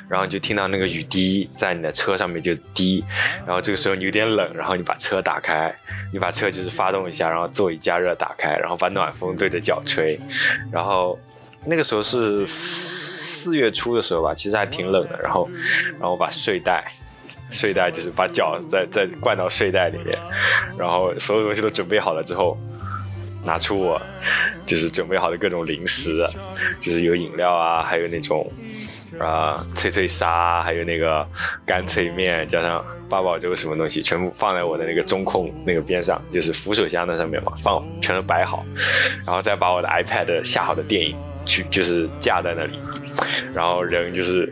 [0.07, 3.03] 然后就听到那个雨滴在你的车上面就滴，
[3.47, 5.75] 然后这个时候你有点冷，然后你把车打开，
[6.13, 10.19] 你把车就是发动一下，然后座椅加热打开，然后把暖风对着脚吹，
[10.71, 11.19] 然后
[11.65, 15.49] 那个时候是四月初的时候吧，其实还挺冷的，然后
[15.99, 16.91] 然后把睡袋。
[17.51, 20.15] 睡袋就是把脚再再灌到睡袋里面，
[20.77, 22.55] 然后所有东西都准备好了之后，
[23.43, 23.99] 拿出我
[24.67, 26.27] 就是准备好的各种零食，
[26.79, 28.51] 就是有饮料啊，还有那种
[29.17, 31.27] 啊、脆脆沙，还有那个
[31.65, 38.65] 干脆面，加上八宝粥什么东西，全部放在我的那个中控那个边上，就是扶手箱那上面嘛，放全都摆好，
[39.25, 42.77] 然后再把我的 iPad 下好的电影去就是架在那里，
[43.53, 44.51] 然后人就是。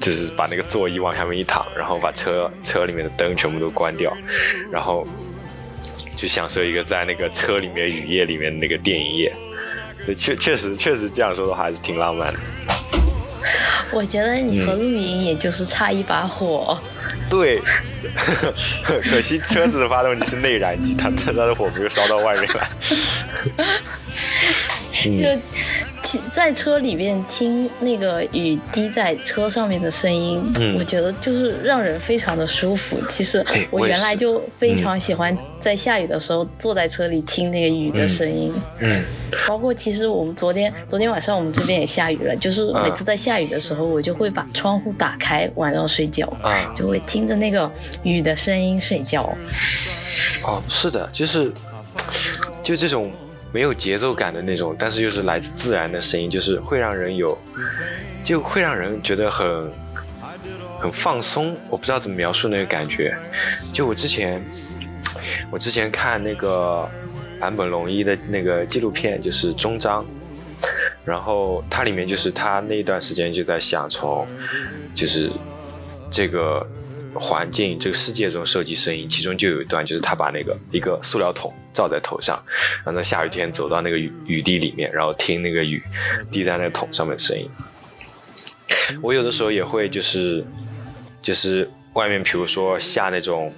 [0.00, 4.10] 就是把那个座椅往下面一躺，然后把车车里面的灯全部都关掉，
[4.72, 5.06] 然后
[6.16, 9.30] 就享受一个在那个车里面雨夜里面的那个电影夜。
[10.16, 12.40] 确确实确实这样说的话还是挺浪漫的。
[13.92, 16.78] 我觉得你和露营也就是差一把火。
[17.28, 17.60] 对，
[19.08, 22.68] 可惜车子的发动机是内燃机，它它的火没有烧到外面来。
[25.02, 25.42] 就 听
[26.32, 32.96] 在车里面听那个雨滴在车上面的声音，嗯我觉得就是让人非常的舒服。
[33.08, 39.04] 其实哎我原来就非常喜欢在下雨的时候坐在车里听那个雨的声音，嗯
[39.46, 46.26] 包括其实我们昨天昨天晚上我们这边也下雨了，就是每次在下雨的时候，我就会把窗户打开，晚上睡觉。
[46.42, 47.70] 啊就会听着那个
[48.02, 49.22] 雨的声音睡觉。
[50.44, 51.52] 哦，是的，就是
[52.62, 53.10] 就这种
[53.52, 57.38] 没有节奏感的那种，但是又是来自自然的声音，就是会让人有，
[58.22, 59.72] 就会让人觉得很
[60.78, 61.56] 很放松。
[61.68, 63.16] 我不知道怎么描述那个感觉。
[63.72, 64.42] 就我之前，
[65.50, 66.88] 我之前看那个
[67.40, 70.06] 坂本龙一的那个纪录片，就是终章。
[71.02, 74.26] 然后它里面就是他那段时间就在想从，
[74.94, 75.30] 就是
[76.10, 76.68] 这个
[77.14, 82.44] 环境这个世界中收集声音，其中就有一段就是他把那个一个塑料桶罩在头上，
[82.84, 85.82] 然后在下雨天走到那个雨雨地里面，然后听那个雨
[86.30, 87.50] 滴在那个桶上面的声音。
[89.02, 90.44] 我有的时候也会就是
[91.22, 93.52] 就是外面比如说下那种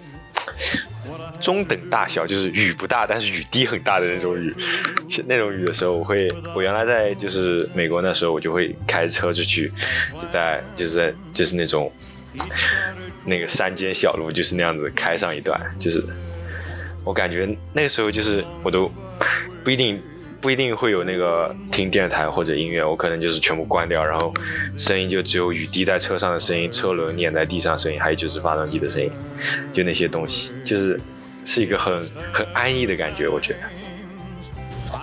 [1.41, 4.55] 中等大小，就是雨不大，但是雨滴很大的那种雨，
[5.27, 9.73] 那种雨的时候，我会，我原来在就是美国那时候，我就会开车出去，
[10.21, 11.93] 就在就是在就是那种
[13.25, 16.05] 那个山间小路，就是那样子开上一段，就是
[17.05, 18.91] 我感觉那时候就是我都
[19.65, 20.03] 不一定
[20.41, 24.35] 不一定会有那个听电台或者音乐，我可能就是全部关掉，然后
[24.77, 29.11] 声音就只有雨滴在车上的声音，车轮碾在地上声音，还有就是发动机的声音，
[29.73, 31.01] 就那些东西，就是
[31.45, 33.59] 是一个很很安逸的感觉，我觉得。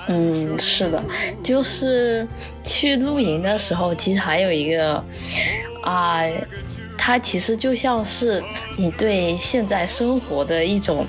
[0.07, 1.03] 嗯，是的，
[1.43, 2.27] 就是
[2.63, 5.03] 去露营的时候，其实还有一个
[5.83, 6.21] 啊、
[6.99, 8.43] 它其实就像是
[8.77, 11.07] 你对现在生活的一种，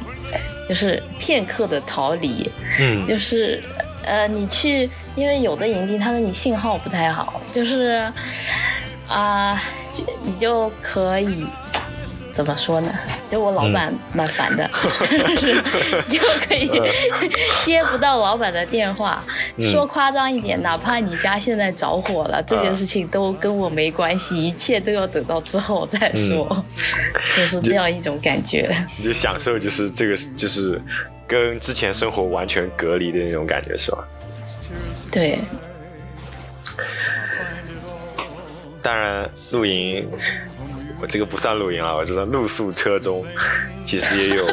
[0.68, 2.50] 就是片刻的逃离。
[2.79, 3.62] 嗯就是
[4.03, 8.11] 呃，你去，因为有的营地它的你信号不太好，就是
[9.07, 9.61] 啊、
[10.22, 11.44] 你就可以
[12.40, 12.90] 怎么说呢？
[13.31, 14.66] 就我老板蛮烦的，
[16.09, 16.70] 就可以
[17.62, 19.22] 接不到老板的电话。
[19.61, 26.64] 说夸张一点，哪怕你家现在着火了，这件事情都跟我没关系，一切都要等到之后再说，
[27.37, 28.66] 就是这样一种感觉。
[28.96, 30.81] 你就享受就是这个就是
[31.26, 33.98] 跟之前生活完全隔离的那种感觉，是吧？
[35.12, 35.38] 对，
[38.81, 40.09] 当然，露营，
[41.01, 43.25] 我这个不算露营了，我这算露宿车中，
[43.85, 44.47] 其实也有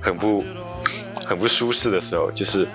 [0.00, 0.44] 很不
[1.26, 2.66] 很不舒适的时候，就是。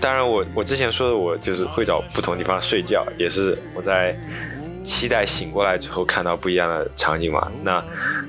[0.00, 4.14] 当然我，我之前说的，我就是会找不同地方睡觉，也是我在
[4.82, 7.50] 期待醒过来之后看到不一样的场景嘛。
[7.62, 7.82] 那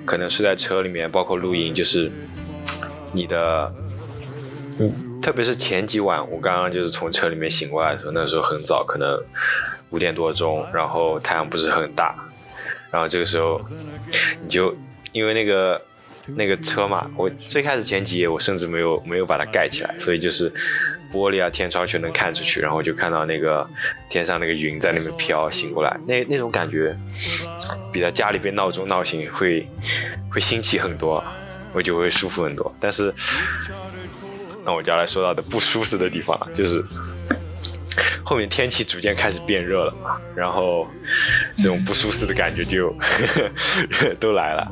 [0.06, 2.10] 可能睡在车里面，包括露营，就是
[3.12, 3.74] 你的，
[4.80, 9.22] 嗯，特别是前几晚，我刚刚就是从车里面醒过来的时候，那时候很早，可能
[9.90, 12.16] 五点多钟，然后太阳不是很大，
[12.92, 13.62] 然后这个时候
[14.42, 14.76] 你就
[15.12, 15.82] 因为那个
[16.28, 20.52] 那个车嘛，我最开始前几夜我甚至没有没有把它盖起来，所以就是
[21.14, 23.70] 玻璃啊天窗全能看出去，然后就看到那个
[24.10, 26.98] 天上那个云在那边飘，醒过来那那种感觉，
[27.94, 29.68] 比在家里被闹钟闹醒会
[30.32, 31.24] 会新奇很多，
[31.74, 32.76] 我就会舒服很多。
[32.80, 33.14] 但是
[34.66, 36.84] 那我就要来说到的不舒适的地方，就是
[38.24, 40.88] 后面天气逐渐开始变热了嘛，然后
[41.56, 42.96] 这种不舒适的感觉就
[44.20, 44.72] 都来了，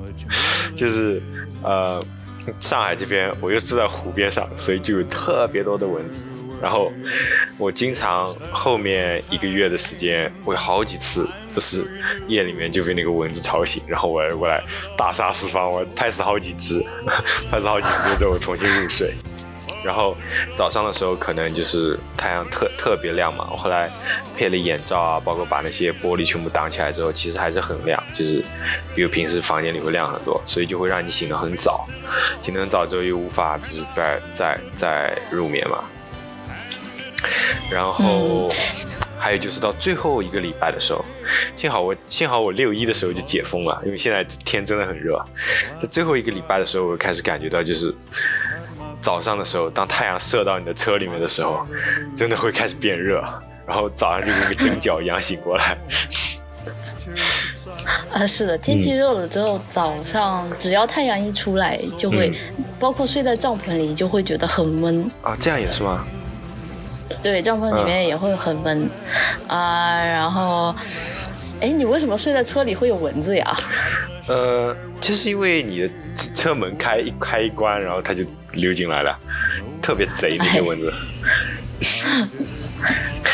[0.75, 1.21] 就是
[1.61, 2.03] 呃，
[2.59, 6.23] 上海这边我又住在湖边上，所以就有特别多的蚊子。
[6.61, 6.93] 然后
[7.57, 11.85] 我经常后面一个月的时间，我有好几次都是
[12.27, 14.63] 夜里面就被那个蚊子吵醒，然后我我来
[14.97, 16.81] 大杀四方，我拍死好几只，
[17.51, 19.13] 拍死好几只之后重新入睡。
[19.83, 20.15] 然后
[20.55, 23.91] 早上的时候可能就是太阳特特别亮嘛，我后来
[24.35, 28.41] 配了眼罩啊，包括把那些玻璃全部挡起来之后，其实还是很亮，就是
[28.95, 31.85] 比如平时房间里会亮很多，所以就会让你醒得很早，
[32.41, 35.83] 醒得很早之后又无法就是再再再入眠嘛。
[37.69, 38.49] 然后
[39.19, 41.03] 还有就是到最后一个礼拜的时候，
[41.57, 45.23] 幸好我幸好我六一的时候就解封了，因为现在天真的很热，
[45.81, 47.93] 在最后一个礼拜的时候，我开始感觉到就是。
[49.03, 51.67] 早上的时候，当太阳射到你的车里面的时候，
[52.15, 53.21] 真的会开始变热，
[53.67, 55.77] 然后早上就跟个蒸饺一样醒过来。
[58.13, 62.31] 啊，是的，天气热了之后，早上只要太阳一出来，就会，
[62.79, 65.11] 包括睡在帐篷里，就会觉得很闷。
[65.21, 66.05] 啊，这样也是吗？
[67.21, 68.89] 对，帐篷里面也会很闷，
[69.47, 70.73] 啊、然后，
[71.61, 73.57] 哎，你为什么睡在车里会有蚊子呀？
[74.27, 75.89] 呃，就是因为你的
[76.33, 78.23] 车门开一开一关，然后它就
[78.53, 79.17] 溜进来了，
[79.81, 80.93] 特别贼那些蚊子。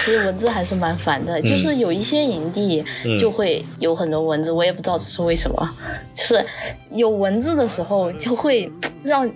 [0.05, 5.69] 其实蚊子还是蛮烦的，就是有一些营地嗯就会有很多蚊子，我也不知道这是为什么。
[6.15, 6.43] 就是
[6.89, 8.71] 有蚊子的时候，就会
[9.03, 9.29] 让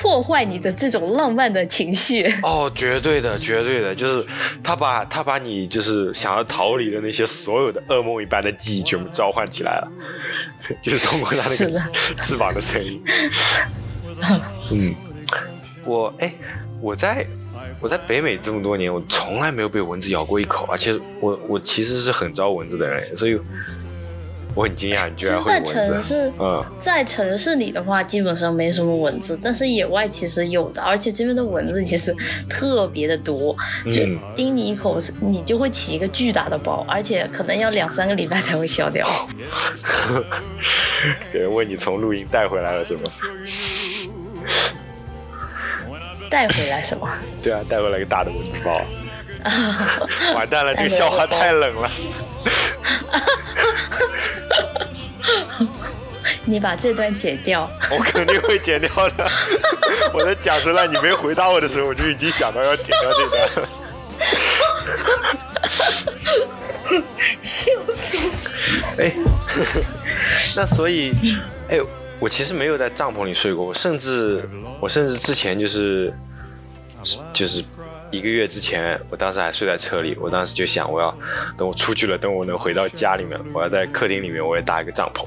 [0.00, 2.24] 破坏你的这种浪漫的情绪。
[2.42, 4.24] 哦，绝对的，绝对的，就是
[4.62, 9.90] 他把他把你就是想要逃离的那些所有的噩梦一般的记忆全部召唤起来了，
[10.80, 11.82] 就是通过他那个
[12.18, 13.02] 翅膀的声音。
[14.70, 14.94] 嗯，
[15.84, 16.32] 我哎，
[16.80, 17.26] 我在
[17.80, 23.38] 我在北美这么多年，我从来没有被蚊子咬过一口，而且我我其实是很招蚊子的人，所以
[24.58, 26.02] 我很惊讶，你居然其实，在会有蚊子。
[26.02, 32.12] 城市，嗯，在城市里的话，基本上没什么蚊子，但是野外其实有的，而且这边的蚊子其实
[32.50, 39.06] 特别的多，就嗯叮你一口，你就会起一个巨大的包，而且可能要两三个礼拜才会消掉。
[41.32, 43.02] 有人问你从露营带回来了是吗？
[46.28, 47.08] 带回来什么？
[47.40, 48.72] 对啊，带回来个大的蚊子包。
[50.34, 51.88] 完蛋了，这个笑话太冷了。
[56.48, 57.70] 你把这段剪掉。
[57.92, 59.30] 我肯定会剪掉的。
[60.14, 63.68] 我在讲出来，你没回答我的时候，我就已经想到要剪掉这段了。
[67.42, 68.56] 笑死！
[68.96, 69.12] 哎，
[70.56, 71.12] 那所以，
[71.68, 71.78] 哎，
[72.18, 74.48] 我其实没有在帐篷里睡过，我甚至，
[74.80, 76.12] 我甚至之前就是，
[77.32, 77.62] 就是
[78.10, 81.14] 一个月之前，我当时还睡在车里，我当时就想，我要
[81.58, 85.26] 等我出去了，等我能回到家里面，我要在客厅里面，我也搭一个帐篷，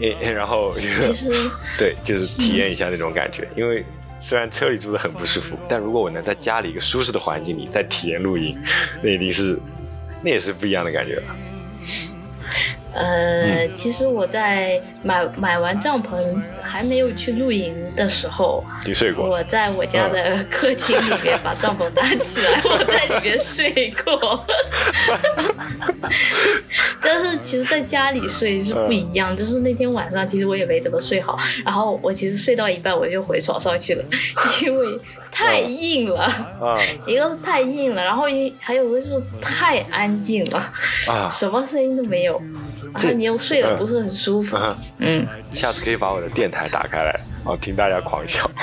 [0.00, 1.28] 诶，然后其实
[1.78, 3.48] 对，就是体验一下那种感觉。
[3.56, 3.84] 因为
[4.20, 8.56] 虽然车里住的很不舒服，但如果我能在家里一个舒适的环境里再体验露营，
[9.02, 9.58] 那一定是，
[10.22, 11.22] 那也是不一样的感觉。
[12.98, 16.10] 呃，其实我在买买完帐篷
[16.62, 19.28] 还没有去露营的时候，你睡过？
[19.28, 24.44] 我在我家的客厅里面把帐篷搭起来， 我在里面睡过。
[27.00, 34.04] 但是其实在家里睡是不一样，就是那天晚上其实我也没怎么睡好，然后我其实睡到一半我就回床上去了，
[34.62, 34.98] 因为
[35.30, 36.24] 太硬了。
[36.60, 40.72] 啊一个是太硬了，然后一还有一个就是太安静了，
[41.06, 41.26] 啊！
[41.28, 42.40] 什么声音都没有，
[42.94, 44.56] 然后你又睡得不是很舒服。
[44.56, 47.12] 啊嗯，下次可以把我的电台打开来，
[47.44, 48.50] 然后听大家狂笑。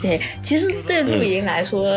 [0.00, 1.96] 对，其实对露营来说，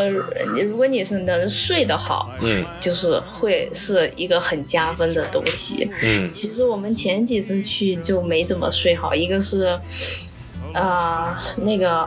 [0.54, 5.90] 你如果你是能睡得好，嗯就是会是一个很加分的东西。
[6.02, 9.76] 嗯其实我们前几次去就没怎么睡好，一个是，
[10.76, 12.06] 呃，那个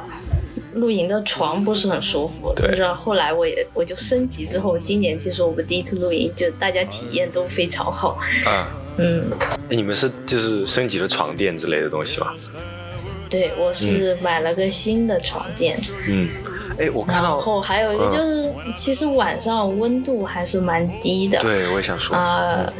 [0.75, 8.19] 露营的床不是很舒服，就是后来我也我就升级之后，今年其实我们第一次露营，就大家体验都非常好。
[8.45, 9.25] 啊，嗯，
[9.69, 12.27] 哎你们是就是升级了床垫之类的东西吗？
[13.29, 16.29] 对我是买了个新的床垫，嗯，
[16.79, 21.39] 哎，我看然到，后还有一个就是，其实晚上温度还是蛮低的。
[21.39, 22.71] 对我也想说，啊、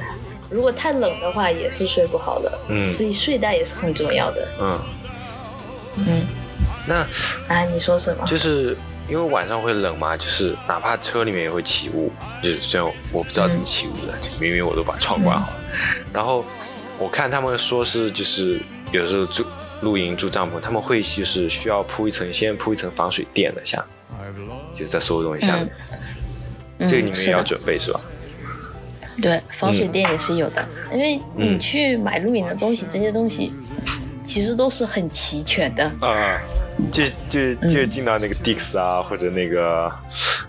[0.50, 4.48] 如果太冷的话也是睡不好的，嗯所以睡袋也是很重要的。
[4.60, 4.80] 嗯，
[5.98, 6.26] 嗯，
[6.88, 6.96] 那
[7.48, 8.26] 啊，你说什么？
[8.26, 8.78] 就是
[9.08, 12.12] 因为晚上会冷嘛，就是哪怕车里面也会起雾，
[12.42, 15.58] 就是虽然我不知道怎么起雾的，明明我都把窗关好了。
[16.14, 16.46] 然后
[16.98, 18.62] 我看他们说是就是
[18.92, 19.46] 有时候住
[19.82, 23.84] 露营住帐篷，他们会就是需要铺一层先铺一层防水垫的下，
[24.74, 25.70] 就是在所有东西下面，
[26.78, 28.00] 嗯这个你们也要准备是吧？
[29.22, 33.52] 对，防水垫也是有的，因为你去买露营的东西，这些东西
[34.30, 35.84] 其实都是很齐全的。
[36.00, 36.40] 啊、
[36.92, 39.92] 就就就进到那个 Dix 啊，或者那个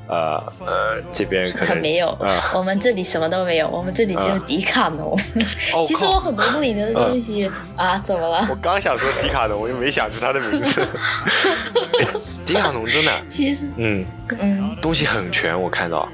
[0.07, 4.43] 呃呃这边可能 没有，啊、我们这里什么都没有，我们这里只有啊。
[4.47, 5.18] 迪卡侬。
[5.72, 8.47] 哦 其实我很多露营的东西啊，怎么了？
[8.51, 8.55] 我？
[8.57, 10.81] 刚想说迪卡侬，我又没想出它的名字。
[11.99, 12.07] 哎
[12.45, 14.05] 迪卡侬真的，其实，嗯，
[14.41, 16.09] 嗯，东西很全，我看到，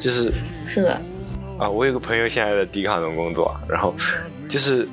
[0.00, 0.32] 就是
[0.64, 1.00] 是的，
[1.58, 3.94] 啊，我有个朋友现在在迪卡侬工作，然后
[4.48, 4.88] 就是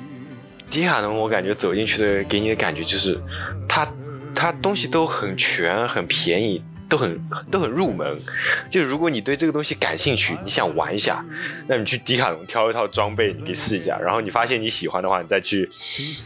[0.70, 3.20] 迪卡侬，我感觉走进去的给你的感觉就是，
[3.68, 3.88] 它
[4.34, 6.62] 它东西都很全，很便宜。
[6.86, 7.18] 都很
[7.50, 8.20] 都很入门，
[8.68, 11.24] 就如果你对这个东西感兴趣，你想玩一下，
[11.66, 15.68] 那你去迪卡侬挑一套装备，你可以试一下，然后你发现你喜欢的话，你再去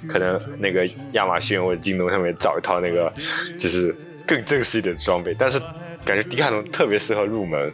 [0.09, 3.14] 可能那个亚马逊或者京东上面找一套那个
[3.57, 3.95] 就是
[4.26, 5.62] 更正式一点的装备，但是
[6.09, 7.70] 感觉迪卡侬特别适合入门。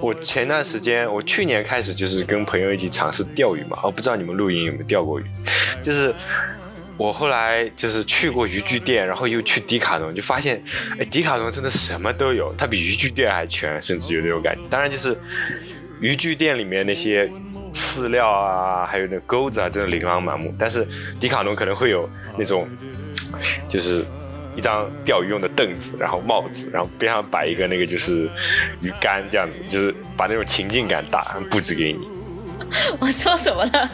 [0.00, 5.24] 我前段时间，我去年开始就是跟朋友一起尝试钓鱼嘛，我，不知道你们露营有没有钓过鱼？
[5.82, 6.14] 就是
[6.96, 10.64] 我后来就是去过渔具店，然后又去迪卡侬，就发现，
[10.98, 14.62] 哎，迪卡侬真的什么都有，它比渔具店还全，甚至有那种感觉。
[14.70, 15.18] 当然就是
[16.00, 17.30] 渔具店里面那些
[17.74, 20.54] 饲料啊，还有那钩子啊，真的琳琅满目。
[20.58, 20.88] 但是
[21.20, 22.66] 迪卡侬可能会有那种，
[23.68, 24.06] 就是
[24.56, 28.28] 一张钓鱼用的凳子，然后帽子，然后边上摆一个那个就是
[28.80, 32.08] 鱼竿这样子，就是把那种情境感打布置给你。
[33.00, 33.90] 我说什么了？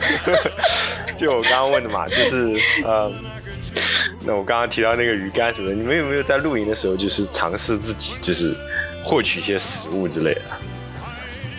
[1.16, 3.12] 就我刚刚问的嘛，就是呃，
[4.24, 8.54] 那我刚刚提到那个鱼竿什么的，你们有没有在露营的时候就是尝试自己就是
[9.02, 10.42] 获取一些食物之类的？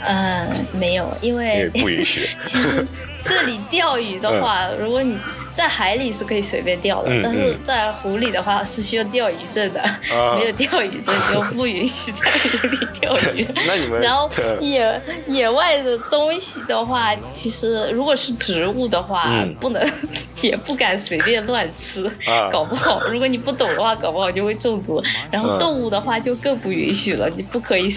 [0.07, 2.29] 嗯，没有，因为不允许。
[2.45, 2.85] 其实
[3.21, 5.17] 这里钓鱼的话，如果你
[5.59, 7.59] 在海里是可以随便钓的，嗯但是嗯。
[7.65, 10.35] 在湖里的话是需要钓鱼证的，啊。
[10.39, 13.45] 没有钓鱼证就不允许在湖里钓鱼。
[13.67, 19.53] 那你们然后 嗯野野外的东西的话，其实如果是植物的话，嗯。
[19.59, 19.91] 不能
[20.41, 22.47] 也不敢随便乱吃，啊。
[22.49, 25.03] 搞不好如果你不懂的话，搞不好就会中毒。
[25.29, 27.93] 然后嗯动物的话就更不允许了，你不可以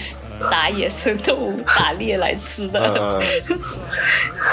[0.50, 2.80] 打野生动物打猎来吃的。
[2.98, 3.22] 嗯，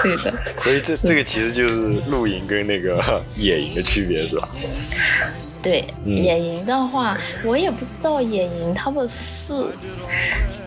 [0.03, 1.75] 对的，所以这这个其实就是
[2.07, 2.98] 露营跟那个
[3.37, 4.47] 野营的区别是吧？
[5.61, 9.65] 对、嗯野营的话，我也不知道野营他们是。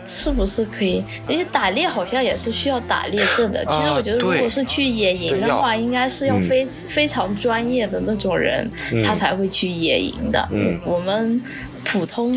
[0.05, 1.03] 是不是可以？
[1.29, 3.65] 而且打猎好像也是需要打猎证的。
[3.67, 10.47] 其实我觉得，如果是去野营的对话，应该是要嗯非、非常专业的那种人，嗯他才会去野营的。
[10.51, 11.41] 嗯我们
[11.85, 12.35] 普通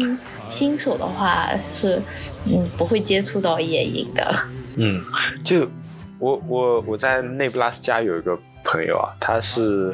[0.47, 1.99] 新手的话是，
[2.45, 4.39] 嗯，不会接触到野营的。
[4.75, 5.01] 嗯，
[5.43, 5.67] 就
[6.19, 9.93] 我我我在内布拉斯加有一个朋友啊，他是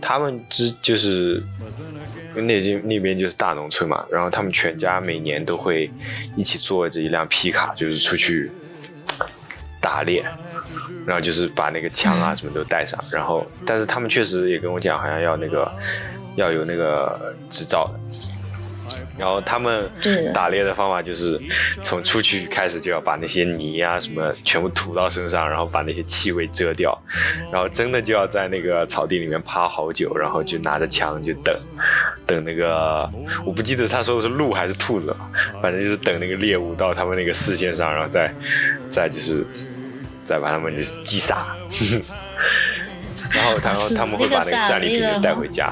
[0.00, 1.42] 他们之就是
[2.34, 5.90] 那边那边就是大农村嘛，然后他们全家每年都会
[6.36, 8.50] 一起坐着一辆皮卡，就是出去
[9.80, 10.24] 打猎，
[11.06, 15.70] 然后就是把那个枪啊什么都带上，然后但是他们确实也跟我讲，好像要那个
[16.36, 18.00] 要有那个执照的。
[19.18, 19.90] 然后他们
[20.32, 21.40] 打猎的方法就是
[21.82, 27.02] 从出去开始就要把那些泥啊什么全部涂到身上，然后把那些气味遮掉，
[27.52, 31.60] 然后真的就要在那个草地里面趴好久，然后就拿着枪就等，
[32.26, 33.10] 等那个
[33.44, 35.16] 我不记得他说的是鹿还是兔子了，
[35.60, 38.32] 反正就是等那个猎物到他们那个视线上，然后再
[38.88, 39.44] 再就是
[40.22, 41.56] 再把他们就是击杀，
[43.34, 45.68] 然后然后他们会把那个战利品带回家。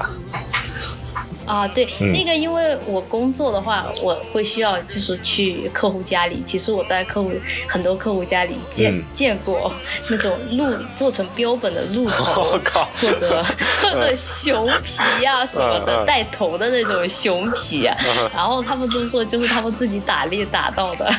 [1.47, 6.41] 啊，对，嗯那个因为我工作的话，我会需要就是去客户家里。
[6.45, 7.31] 其实我在客户
[7.67, 9.71] 很多客户家里见、嗯见过
[10.09, 12.59] 那种鹿做成标本的鹿 头，
[13.01, 13.43] 或者
[13.81, 17.97] 或者熊皮啊、什么的带头的那种熊皮啊。
[18.33, 21.09] 然后他们都说就是他们自己打猎打到的。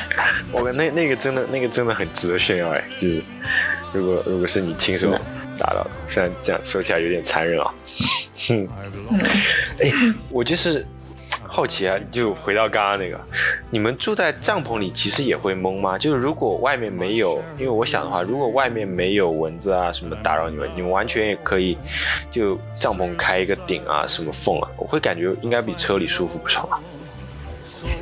[0.51, 3.21] 我那那个真的那个真的很值得炫耀哎，就是
[3.91, 5.11] 如果如果是你亲手
[5.59, 7.73] 打到的，虽然这样说起来有点残忍啊。
[8.47, 8.67] 哼，
[9.81, 9.91] 哎，
[10.29, 10.85] 我就是
[11.43, 13.19] 好奇啊，就回到刚刚那个，
[13.69, 15.97] 你们住在帐篷里其实也会懵吗？
[15.97, 21.77] 就是如果外面没有，因为我想的话，如果外面没有蚊子啊什么打扰你们，你们完全也可以
[22.31, 26.79] 就帐篷开一个顶啊，什么缝啊，我会感觉应该比车里舒服不少啊。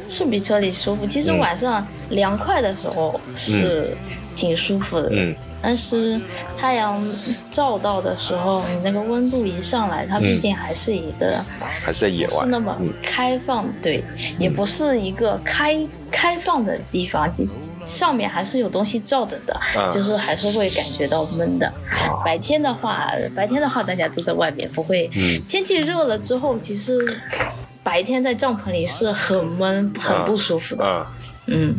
[0.08, 1.06] 是比车里舒服。
[1.06, 3.96] 其实嗯晚上凉快的时候是
[4.36, 6.20] 挺舒服的，嗯但是
[6.58, 7.04] 太阳
[7.50, 14.04] 照到的时候，你那个温度一上来，它毕竟还是一个还是在野外不是那么嗯开放，对，
[14.38, 15.78] 也不是一个开
[16.12, 17.30] 开放的地方，
[17.84, 21.72] 上面还是有东西照着的，啊就是还是会感觉到闷的。
[22.24, 25.10] 白天的话，白天的话大家都在外面，不会。
[25.16, 26.98] 嗯天气热了之后，其实
[27.82, 30.86] 白天在帐篷里是很闷、很不舒服的。
[30.86, 31.12] 啊。
[31.48, 31.76] 嗯，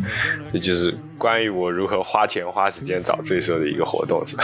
[0.51, 4.43] 这就是关于我如何花钱花时间找罪受的一个活动，是吧？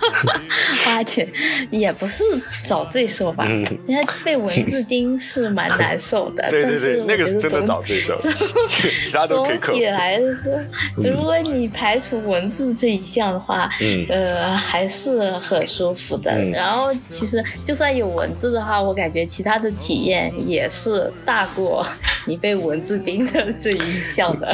[0.84, 1.28] 花钱
[1.70, 2.22] 也不是
[2.64, 3.44] 找罪受吧？
[3.48, 8.16] 嗯人家被蚊子叮是蛮难受的，对对但是对，那个我觉得是真的总找罪受，
[8.66, 9.84] 其其他都可以总体。
[9.86, 10.58] 来说，
[10.96, 16.30] 如果你排除蚊子这一项的话，嗯呃，还是很舒服的。
[16.30, 21.86] 嗯然后其实就算有蚊子的话，我感觉其他的体验也是大过
[22.26, 24.52] 你被蚊子叮的这一项的。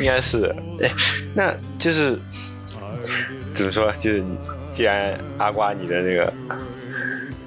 [0.00, 0.90] 应该是，哎，
[1.34, 2.18] 那就是
[3.52, 3.92] 怎么说？
[3.98, 4.36] 就是你
[4.72, 6.32] 既然阿瓜你的那个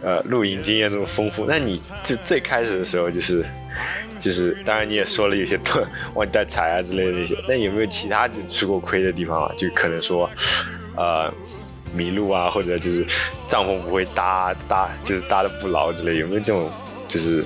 [0.02, 3.44] 呃露营经验这么丰富，那你就最开始的时候就是
[4.20, 9.52] 就是，当然你也说了有些特忘记带柴啊之类的那些，那有没有其他就吃过亏的地方啊？
[9.58, 10.30] 就可能说
[10.96, 11.34] 呃
[11.96, 13.06] 迷路啊，或者就是
[13.48, 16.72] 帐篷不会搭搭，就是搭的不牢之类，有没有这种
[17.08, 17.44] 就是？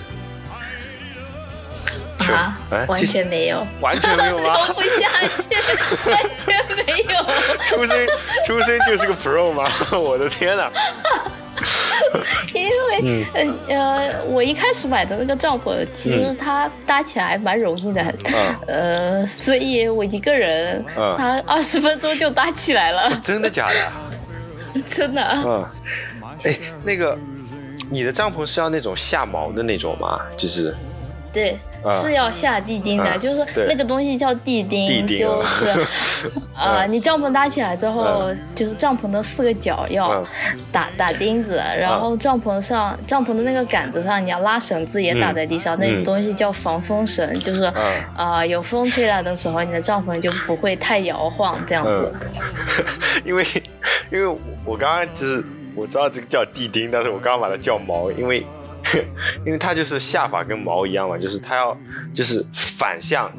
[2.30, 4.44] 是啊哎，完全没有，完全没有吗？
[4.56, 6.56] 聊不下去，完全
[6.86, 7.24] 没有。
[7.64, 8.08] 出生
[8.46, 9.70] 出生就是个 pro 吗？
[9.98, 10.70] 我的天呐！
[12.54, 24.82] 因为呃呃，我一开始买的那个帐篷，其实它搭起来蛮容易的，嗯呃，所以我一个人，嗯它二十分钟就搭起来了，真的假的？
[24.88, 25.22] 真的。
[25.46, 25.66] 嗯，
[26.46, 27.18] 哎，那个
[27.90, 30.22] 你的帐篷是要那种下毛的那种吗？
[30.38, 30.74] 就是
[31.34, 31.60] 对，啊
[31.90, 33.66] 是要下地钉的，啊就是对。
[33.68, 35.48] 那个东西叫地钉，就啊。
[35.48, 35.66] 是
[36.56, 36.92] 啊、嗯。
[36.92, 38.38] 你帐篷搭起来之后，嗯。
[38.56, 40.26] 就是帐篷的四个角要嗯。
[40.72, 46.00] 打、打钉子，然后帐篷上帐篷的那个杆子上你要拉绳子也打在地上，那嗯。
[46.00, 47.64] 个东西叫防风绳，就是
[48.16, 52.12] 啊、嗯有风吹来的时候，你的帐篷就不会太摇晃这样子。
[53.26, 53.46] 因为
[54.12, 55.44] 因为我我刚刚就是
[55.76, 58.46] 我知道这个叫地钉，但是我刚刚把它叫毛，因为
[59.46, 61.78] 因为它就是下法跟毛一样嘛，就是它要
[62.14, 63.32] 就是反向。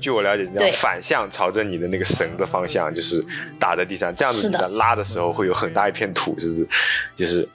[0.00, 3.24] 据我了解，你要反向朝着你的那个绳的方向，就是
[3.58, 6.66] 打在地上，这样子你在拉的时候会有很大一片土，就是
[7.14, 7.48] 就是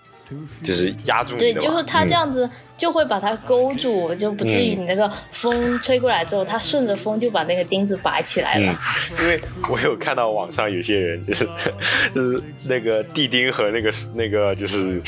[0.63, 1.67] 就是压住你对，的嘛。
[1.67, 8.71] 就是它这样子就会把它勾住，就不至于你那个风吹过来之后，它顺着风就把那个钉子拔起来了。
[8.71, 11.45] 嗯，因为我有看到网上有些人就是
[12.15, 15.01] 就是那个地钉和那个那个就是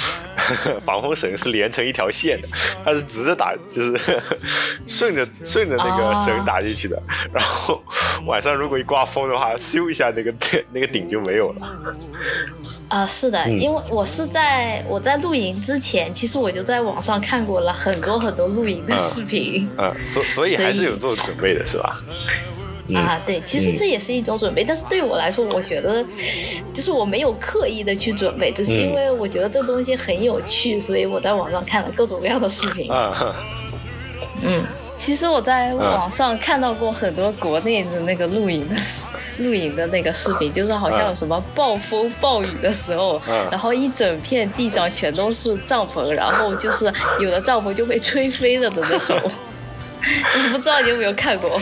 [0.86, 2.48] 防风绳是连成一条线的，
[2.84, 4.00] 它是直着打，就是
[4.88, 7.02] 顺着顺着那个绳打进去的。
[7.34, 7.82] 然后
[8.26, 10.34] 晚上如果一刮风的话，咻一下那个
[10.72, 11.78] 那个顶就没有了。
[12.90, 22.00] 啊，是的，因为我是在我在露营之前，其实我就在网上看过了很多很多露营的视频、嗯，所所以还是有做准备的，是吧？
[22.96, 23.20] 啊。
[23.26, 26.06] 对，其实这也是一种准备，但是对我来说，我觉得
[26.74, 32.92] 就是我没有刻意的去准备，只是因为我觉得这东西很有趣，所以我在网上看了各种各样的视频。
[32.92, 33.36] 啊，
[34.44, 34.64] 嗯，
[34.98, 39.08] 其实我在网上看到过很多国内的那个露营的视
[39.40, 49.20] 露营的那个视频，就是好像有什么暴风暴雨的时候，嗯然后一整片地上全都是帐篷，然后就是有的帐篷就被吹飞了的那种。
[50.02, 51.62] 我不知道你有没有看过？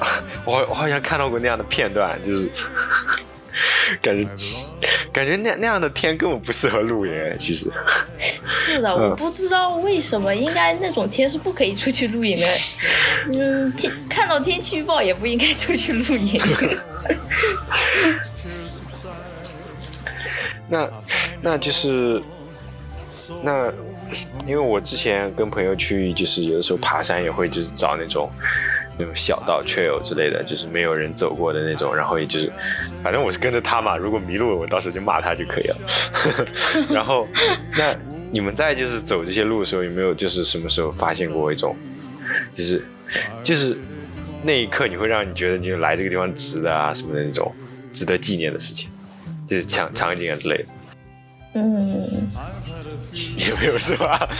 [0.44, 2.50] 我我好像看到过那样的片段，就是
[4.00, 4.28] 感觉
[5.12, 7.70] 感觉那那样的天根本不适合露营，其实。
[8.46, 12.46] 是的，嗯我不知道为什么，应该那种天是不可以出去露营的。
[13.34, 16.40] 嗯，天看到天气预报也不应该出去露营。
[20.68, 20.88] 那
[21.40, 22.22] 那就是
[23.42, 23.72] 那，
[24.46, 28.30] 因为我之前跟朋友去，就是有的时候爬山也会就是找那种
[28.98, 32.52] 那种小道 trail 之类的，就是没有人走过的那种，然后也就是
[33.02, 35.76] 反正我是跟着他嘛，如果迷路了，我到时候就骂他就可以了。
[36.90, 37.28] 然后
[37.76, 37.96] 那
[38.30, 41.76] 你们在就是走这些路的时候，有没有就是什么时候发现过一种，
[42.52, 42.84] 就是
[43.42, 43.76] 就是
[44.42, 47.54] 那一刻你会让你觉得你来这个地方值得啊什么的那种
[47.92, 48.90] 值得纪念的事情，
[49.46, 50.64] 就是场场景啊之类的。
[51.54, 52.28] 嗯，
[53.48, 54.28] 有没有是吧？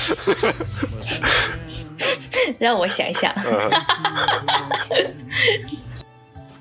[2.58, 3.34] 让我想一想。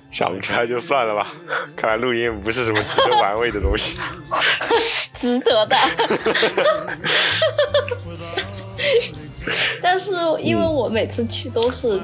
[0.09, 1.31] 想不出来就算了吧。
[1.75, 3.99] 看来录音不是什么值得玩味的东西。
[5.13, 5.75] 值得的。
[9.81, 12.01] 但是因为我每次去都是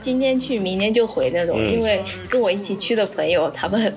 [0.00, 3.94] 今天去明天就回那种，嗯因为跟我一起去的朋友他们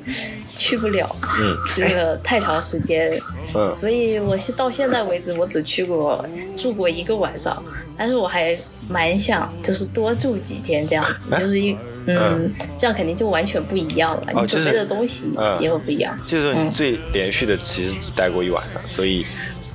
[0.72, 1.58] 去不了，嗯。
[1.76, 3.20] 这个太长时间，
[3.54, 3.72] 嗯。
[3.76, 6.26] 所以我现到现在为止我只去过
[6.58, 7.62] 住过一个晚上，
[7.98, 8.58] 但是我还
[8.90, 11.74] 蛮想就是多住几天这样子，哎就是一
[12.06, 15.58] 嗯嗯这样肯定就完全不一样了，哦你准备的东西嗯。
[15.62, 16.18] 也会不一样。
[16.26, 16.72] 就是你嗯。
[16.72, 19.26] 最连续的其实只待过一晚上，所以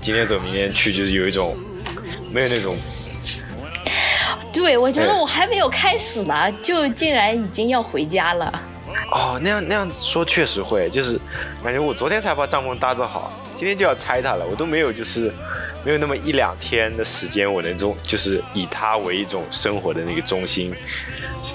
[0.00, 1.54] 今天走明天去，就是有一种
[2.32, 2.74] 没有那种。
[4.52, 5.20] 对，我觉得哎。
[5.20, 8.50] 我还没有开始呢，就竟然已经要回家了。
[9.10, 11.18] 哦那样那样说确实会，就是
[11.62, 15.32] 感觉我昨天才把帐篷搭着好，今天就要拆它了，我都没有就是
[15.84, 20.74] 没有那么一两天的时间，我能中就是以它为一种生活的那个中心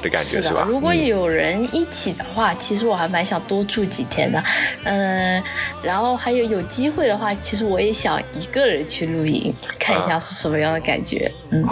[0.02, 4.42] 的感觉是吧？，如果嗯有人一起的话，其实我还蛮想多住几天的。
[4.86, 5.44] 嗯，
[5.84, 11.32] 然后还有有机会的话，其实我也想一个人去露营，看一下是什么样的感觉。
[11.52, 11.64] 嗯，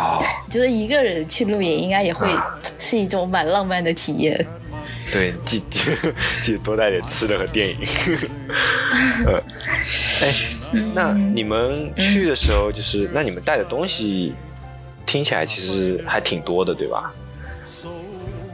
[0.52, 2.28] 觉得一个人去露营应该也会
[2.78, 4.46] 是一种蛮浪漫的体验。
[5.12, 5.62] 对， 记
[6.42, 7.78] 记得多带点吃的和电影。
[9.26, 9.42] 呃，
[10.22, 10.34] 哎，
[10.94, 14.34] 那你们去的时候，就是那你们带的东西，
[15.06, 17.14] 听起来其实还挺多的，对吧？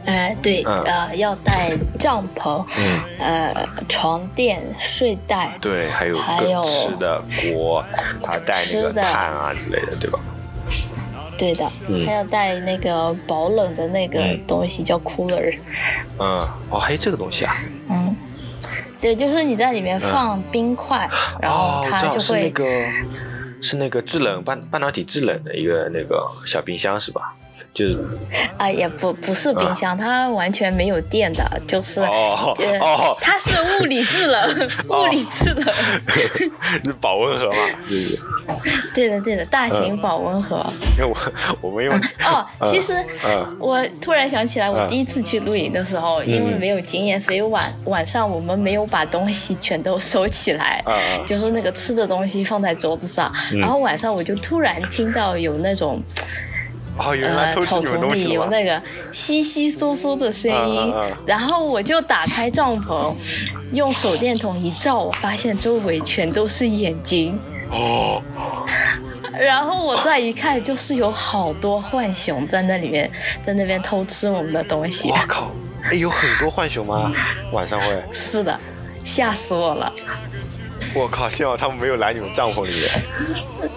[0.06, 7.20] 哎，对，嗯呃，要带帐篷，嗯，呃，床垫、睡袋，对，还有还有吃的
[7.52, 7.84] 锅，
[8.24, 10.20] 还带那个炭啊之类的，对吧？
[11.38, 15.58] 对的，嗯还要带那个保冷的那个嗯东西叫 cooler。
[16.18, 16.38] 嗯，
[16.70, 17.56] 哦，还有这个东西啊？
[17.88, 18.16] 嗯，
[19.00, 21.08] 对，就是你在里面放冰块，
[21.40, 22.64] 然后哦，它就会，那个
[23.60, 27.34] 是那个制冷半半导体制冷的一个那个小冰箱是吧？
[27.76, 28.02] 就是
[28.56, 32.54] 啊，也不不是冰箱，它完全没有电的，就是哦
[33.20, 35.74] 它是物理制冷， 物理制冷。
[36.82, 37.56] 是保温盒嘛，
[37.88, 38.18] 就是
[38.94, 40.64] 对的对的，大型保温盒。
[40.96, 41.16] 因为我
[41.60, 42.94] 我们用哦，其实
[43.26, 50.82] 嗯我突然想起来，我嗯第一次去露营的时候，因为没有经验，所以晚晚上我们没有把东西全都收起来
[51.26, 53.30] 就是那个吃的东西放在桌子上。
[53.52, 56.00] 然后晚上我就突然听到有那种
[56.98, 58.32] 哦，有人来呃偷吃你们草丛里？
[58.32, 58.80] 有那个
[59.12, 60.94] 窸窸窣窣的声音
[61.26, 63.14] 然后我就打开帐篷，
[63.72, 67.38] 用手电筒一照，我发现周围全都是眼睛。
[67.70, 68.22] 哦，
[69.38, 73.10] 然后我再一看，就是有好多浣熊在那里面，
[73.44, 75.16] 在那边偷吃我们的东西我。
[75.28, 75.50] 靠，
[75.82, 77.12] 哎，有很多浣熊吗？
[77.52, 78.02] 晚上会？
[78.12, 78.58] 是的，
[79.04, 79.92] 吓死我了。
[80.94, 82.90] 我靠，幸好他们没有来你们帐篷里面。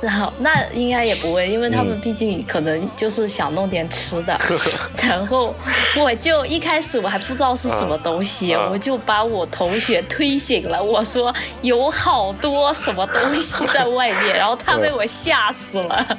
[0.02, 4.39] 然后那应该也不会，因为他们嗯毕竟可能就是想弄点吃的。
[5.04, 5.54] 然后
[5.97, 16.06] 我就一开始我还不知道是什么东西，我就把我同学推醒了，我说有好多什么东西在外面，然后他被我吓死了。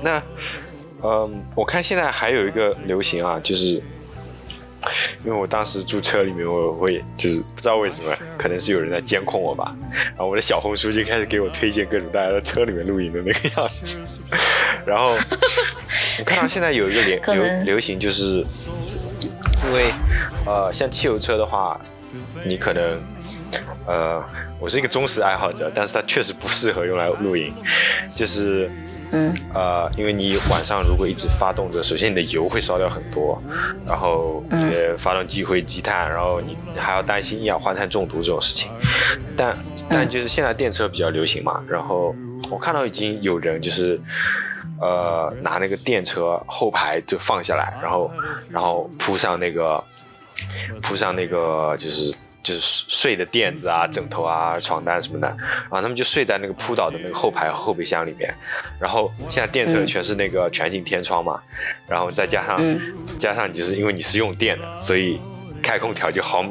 [0.00, 0.22] 那，
[1.02, 3.82] 嗯，我看现在还有一个流行啊，就是
[5.24, 14.00] 因为我当时住车里面，我会就是不知道为什么，可能是有人在监控我吧，然后我的小红书就开始给我推荐各种大家在车里面露营的那个样子，
[14.86, 15.12] 然后
[16.18, 18.44] 我看到现在有一个流 流流行，就是
[19.66, 19.90] 因为
[20.46, 21.80] 呃，像汽油车的话，
[22.44, 23.00] 你可能
[23.86, 24.24] 呃，
[24.60, 27.52] 我是一个忠实爱好者，但是它确实不适合用来露营，
[28.14, 28.70] 就是。
[29.10, 33.42] 嗯呃，因为你晚上如果一直发动着，首先你的油会烧掉很多，
[33.86, 38.70] 然后你的发动机会积碳，然后你还要担心一氧化碳中毒这种事情。
[39.36, 39.56] 但
[39.88, 42.14] 但就是现在电车比较流行嘛，然后
[42.50, 43.98] 我看到已经有人就是
[44.80, 48.10] 呃拿那个电车后排就放下来，然后
[48.50, 49.82] 然后铺上那个
[50.82, 52.14] 铺上那个就是。
[52.48, 58.34] 就是睡的垫子啊、枕头啊、床单什么的，然后他们就睡在那个铺倒的那个后排后备箱里面。
[58.80, 61.42] 然后现在电车全是那个全景天窗嘛，
[61.86, 62.94] 然后再加上、嗯。
[63.18, 65.20] 加上就是因为你是用电的，所以
[65.62, 66.42] 开空调就好，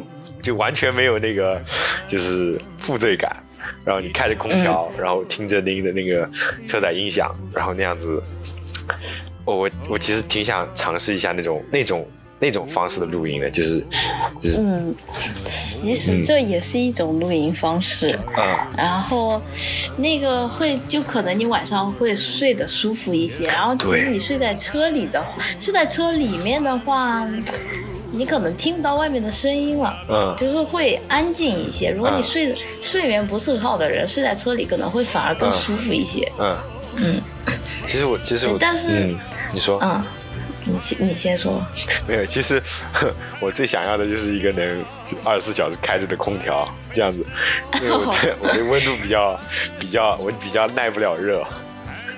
[0.43, 1.59] 就完全没有那个
[2.07, 3.37] 就是负罪感。
[3.83, 6.29] 然后你开着空调，然后听着那个那个
[6.65, 8.21] 车载音响，然后那样子，
[9.45, 12.07] 我我我其实挺想尝试一下那种那种
[12.39, 13.85] 那种方式的露营呢，就是
[14.39, 14.95] 就是嗯，
[15.45, 18.07] 其实这也是一种露营方式。
[18.37, 19.41] 嗯、然后，
[19.97, 23.45] 那个会就可能你晚上会睡得舒服一些。
[23.45, 25.23] 然后，其实你睡在车里的，
[25.59, 27.27] 睡在车里面的话，
[28.11, 31.89] 你可能听不到外面的声音了，嗯就是会安静一些。
[31.89, 36.31] 如果你嗯睡、睡眠不是很好的人，睡在车里可能会反而更嗯舒服一些。
[36.39, 36.57] 嗯
[36.97, 37.21] 嗯
[37.83, 39.15] 其实我其实我但是嗯，
[39.53, 40.03] 你说嗯，
[40.67, 41.63] 你先你先说。
[42.07, 42.61] 没有，其实
[43.39, 44.85] 我最想要的就是一个能
[45.23, 47.25] 二十四小时开着的空调，这样子，
[47.81, 49.39] 因为我 的我的温度比较
[49.79, 51.43] 比较我比较耐不了热，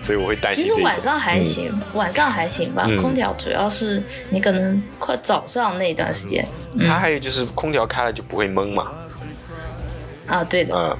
[0.01, 0.73] 所以我会担心其。
[0.73, 2.85] 实晚上还行，晚上还行吧。
[2.87, 6.45] 嗯空调主要是你可能快早上那段时间。
[6.73, 6.87] 嗯。
[6.87, 8.87] 它还有就是空调开了就不会闷嘛，
[10.27, 10.75] 啊，对的。
[10.75, 10.97] 嗯，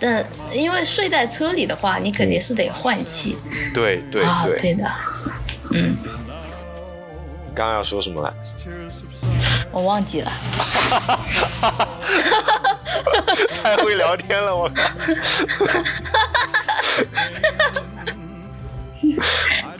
[0.00, 3.36] 但因为睡在车里的话，你肯定是得换气。
[3.74, 4.56] 对对啊，对。
[4.58, 4.84] 对的。
[5.70, 5.96] 嗯，
[7.58, 8.32] 刚刚要说什么来？
[9.72, 10.30] 我忘记了。
[13.64, 14.74] 太会聊天了，我靠！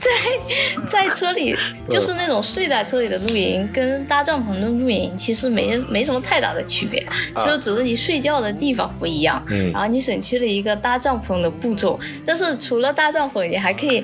[0.09, 1.55] 在 在车里，
[1.89, 7.05] 就是那种睡在车里的露营，跟搭帐篷的露营其实没没什么太大的区别，
[7.45, 9.43] 就只是你睡觉的地方不一样。
[9.49, 14.03] 嗯然后你省去了一个搭帐篷的步骤，但是除了搭帐篷，你还可以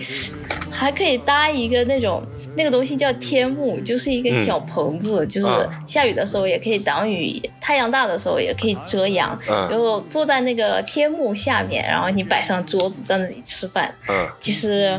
[0.72, 2.24] 还可以搭一个那种。
[2.58, 9.38] 那个东西叫天幕，就是一个小棚子，就是嗯下雨的时候也可以挡雨，太阳大的时候也可以遮阳。
[9.50, 14.98] 嗯然后坐在那个天幕下面，然后你摆上桌子在那里吃饭，嗯，其实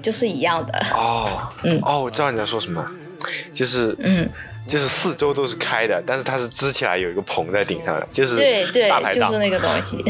[0.00, 0.78] 就是一样的。
[0.92, 2.86] 哦，嗯哦，我知道你在说什么，
[3.54, 4.28] 就是嗯，
[4.68, 10.04] 就是四周都是开的，但是它是支起来有一个棚在顶上的，就是对对就是那个东西。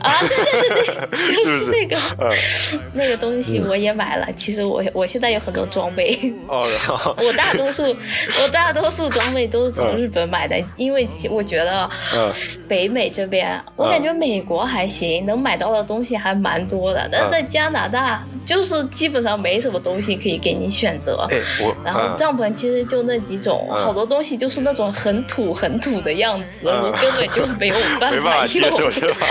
[0.00, 1.64] 啊，对对对对，就 是？
[1.64, 4.26] 是那个嗯，那个东西我也买了。
[4.34, 7.14] 其实我我现在有很多装备，哦，然后？
[7.22, 12.30] 我大多数我大多数装备都是从日本买的，因为我觉得嗯。
[12.68, 21.26] 北美这边，我感觉美国还行，能买到的东西还蛮多的，但是在加拿大就是基本上没什么东西可以给你选择。
[21.30, 21.36] 哎，
[21.84, 22.14] 然后嗯。
[22.16, 26.82] 帐篷其实就那几种，嗯好多东西就是那种很土很土的样子，嗯。
[26.84, 28.70] 我根本就没有办 没办法接用。
[28.78, 29.26] 受是吧？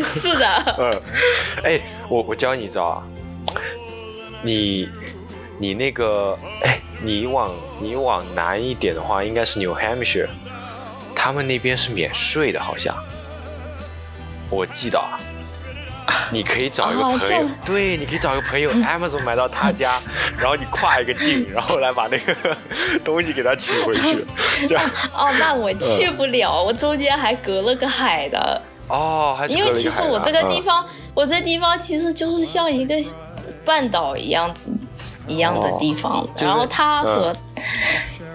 [0.04, 1.02] 是的，嗯，
[1.64, 3.02] 哎，我我教你一招啊，
[4.42, 4.88] 你
[5.58, 10.28] 你那个，哎，你往你往南一点的话，应该是 New Hampshire，
[11.14, 12.94] 他们那边是免税的，好像，
[14.50, 15.18] 我记得啊。
[16.32, 20.00] 你可以找一个朋友，哦对，你可以找一个朋友， Amazon 买到他家，
[20.38, 22.56] 然后你跨一个境，然后来把那个
[23.04, 24.24] 东西给他取回去，
[24.66, 28.62] 这样哦，那我去不了，我中间还隔了个海的。
[28.90, 30.84] 哦，还是因为其实我这个地方，
[31.14, 32.94] 我这地方其实就是像一个
[33.64, 34.70] 半岛一样子
[35.26, 37.36] 一样的地方，就是然后它和、嗯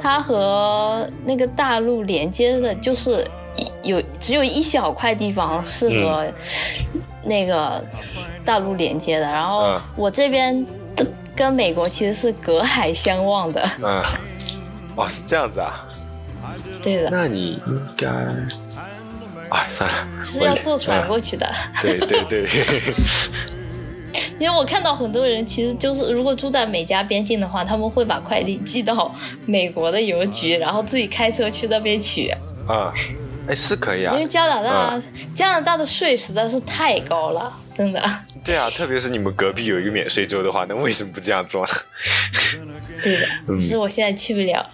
[0.02, 3.26] 它和那个大陆连接的，就是
[3.82, 6.24] 有只有一小块地方是和
[7.24, 7.84] 那个
[8.44, 9.82] 大陆连接的，然后嗯。
[9.96, 10.64] 我这边
[10.96, 11.04] 的
[11.36, 14.00] 跟美国其实是隔海相望的，嗯，
[14.96, 15.84] 哦，是这样子啊。
[16.84, 18.08] 对的，那你应该，
[19.56, 21.50] 哎，算了，是要坐船嗯过去的。
[21.82, 22.46] 对 对对，
[24.40, 29.14] 因为我看到很多人其实就是，如果住在美加边境的话，他们会把快递寄到
[29.46, 32.30] 美国的邮局，然后自己开车去那边取。
[32.68, 32.92] 啊，
[33.48, 35.04] 哎，是可以啊因，为加拿大、嗯
[35.36, 38.02] 加拿大的税实在是太高了，真的。
[38.44, 41.72] 对啊，特别是你们隔壁有一个免税州的话，那为什么不这样做呢？
[43.04, 44.66] 对的， 嗯只是我现在去不了，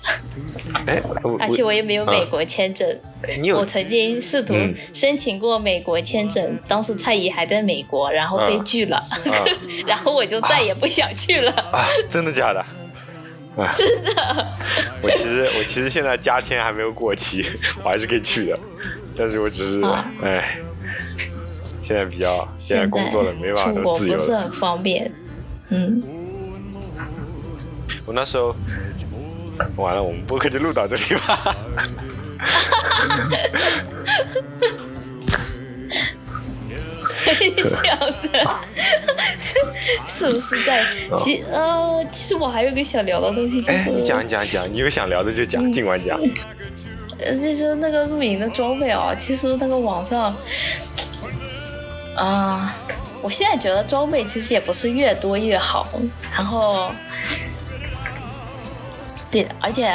[0.86, 2.88] 哎，我而且我也没有美国签证。
[3.24, 9.46] 哎你有我曾经试图嗯申请过美国签证，当时蔡姨还在美国，然后被嗯拒了，啊
[9.86, 11.52] 然后我就再也不想去了。
[11.72, 12.64] 啊，真的假的？
[13.58, 14.48] 啊，真的。
[15.02, 17.46] 我其实我其实现在加签还没有过期，
[17.84, 18.60] 我还是可以去的，
[19.18, 20.58] 但是我只是啊哎，
[21.84, 24.16] 现在比较现在工作了，没办法出国那么自由。
[24.16, 25.12] 不是很方便。
[25.70, 26.02] 嗯，
[28.06, 28.56] 我那时候
[29.76, 31.56] 完了，我们播客就录到这里吧。
[37.62, 38.60] 笑的，
[40.08, 40.86] 是不是在？
[41.18, 46.20] 其呃，其实我还有个想聊的东西，就哎，是你讲你讲讲，你有想聊的就讲，尽管讲。
[47.24, 50.36] 呃，就是那个露营的装备啊，其实那个网上，
[52.16, 52.76] 啊、
[53.22, 55.88] 我现在觉得装备其实也不是越多越好，
[56.36, 56.92] 然后，
[59.32, 59.90] 对的，而且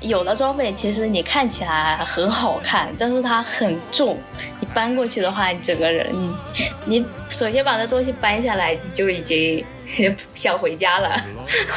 [0.00, 4.18] 有的装备其实你看起来很好看，但是它很重，
[4.60, 6.34] 你搬过去的话，你整个人你
[6.86, 9.62] 你首先把那东西搬下来，你就已经
[10.34, 11.14] 想回家了。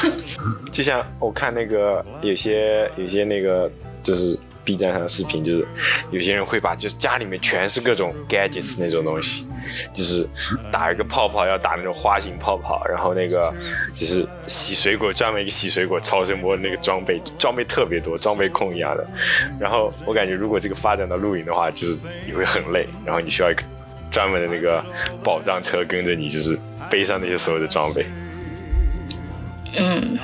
[0.72, 3.70] 就像我看那个有些有些那个
[4.02, 5.68] 就是 B 站上的视频，就是
[6.10, 9.48] 有些人会把就是家里面全是各种 gadgets 那种东西，
[9.94, 10.28] 就是
[10.72, 13.54] 打一个泡泡要打那种花形泡泡，然后那个
[13.94, 19.08] 就是洗水果专门一个洗水果超声波的那个装备，装备特别多，装备控一样的。
[19.60, 23.62] 然后我感觉如果这个发展到露营的话，就是你会很累，然后你需要一个
[24.10, 24.84] 专门的那个
[25.24, 26.58] 保障车跟着你，就是
[26.90, 28.06] 背上那些所有的装备。
[29.78, 30.18] 嗯，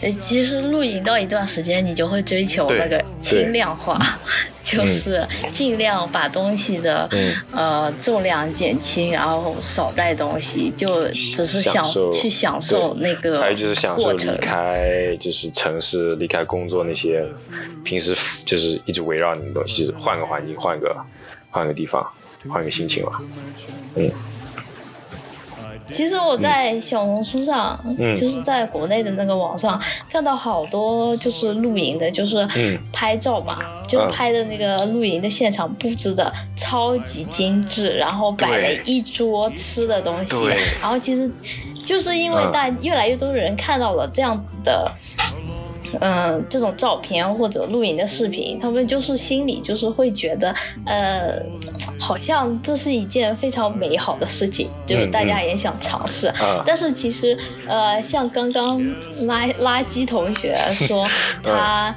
[0.00, 3.98] 呃其实露营到一段时间，你就会追求那个轻量化，
[4.64, 7.34] 就是尽量把东西的、嗯。
[7.52, 14.36] 呃重量减轻，然后少带东西，就只是想享去享受那个还有就是享受离。
[14.38, 17.24] 开就是城市、离开工作那些
[17.84, 20.96] 平时就是一直围绕你的东西，换个环境，换个
[21.50, 22.06] 换个地方，
[22.48, 23.18] 换个心情吧。
[23.94, 24.10] 嗯，
[25.90, 28.14] 其实我在小红书上，嗯。
[28.16, 29.80] 就是在国内的那个网上
[30.10, 32.78] 看到好多就是露营的，就是嗯。
[32.92, 33.58] 拍照吧，
[33.88, 34.10] 就嗯。
[34.10, 40.34] 拍的那个露营的现场布置的超级精致，然后摆了一桌吃的东西，
[40.80, 41.30] 然后其实
[41.84, 42.52] 就是因为嗯。
[42.52, 44.90] 大越来越多的人看到了这样子的。
[46.00, 51.40] 嗯，这种照片或者录影的视频，他们就是心里就是会觉得，呃，
[51.98, 56.28] 好像这是一件非常美好的事情，就是嗯大家也想尝试。
[56.28, 58.80] 啊 但是其实，呃，像刚刚
[59.22, 61.06] 垃垃圾同学说，
[61.42, 61.94] 他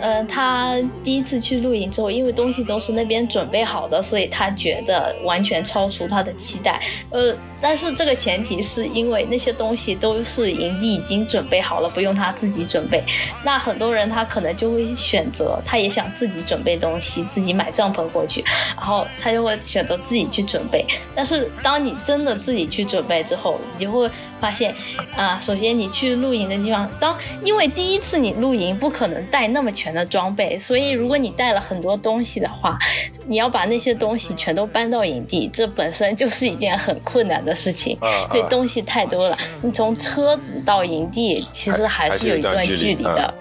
[0.00, 6.80] 呃，他第一次去露营之后，因为东西都是那边准备好的，所以他觉得完全超出他的期待。
[7.10, 13.02] 呃，但是这个前提是因为那些东西都是营地已经准备好了，不用他自己准备。
[13.44, 18.44] 那很多人他可能就会选择，他也想自己准备东西，自己买帐篷过去，
[18.76, 20.84] 然后他就会选择自己去准备。
[21.14, 24.10] 但是当你真的自己去准备之后，你就会
[24.40, 24.74] 发现，
[25.16, 32.78] 啊、首先你去露营的地方，当因为第一次你露营不可能带那么全的装备，所以如果你带了很多东西的话，
[33.26, 39.38] 你要把那些东西全都搬到营地，这本身就是一件很困难的事情，嗯因为东西太多了。
[39.62, 43.34] 你从车子到营地，其实还是有一段距离的。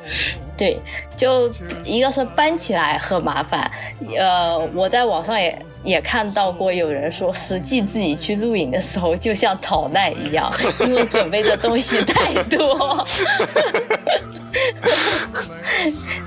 [0.57, 0.79] 对，
[1.17, 1.51] 就
[1.83, 3.69] 一个是搬起来很麻烦，
[4.15, 10.53] 呃，我在网上也也看到过有人说，实际自己去露营的时候就像逃难一样，
[10.85, 13.03] 因为准备的东西太多。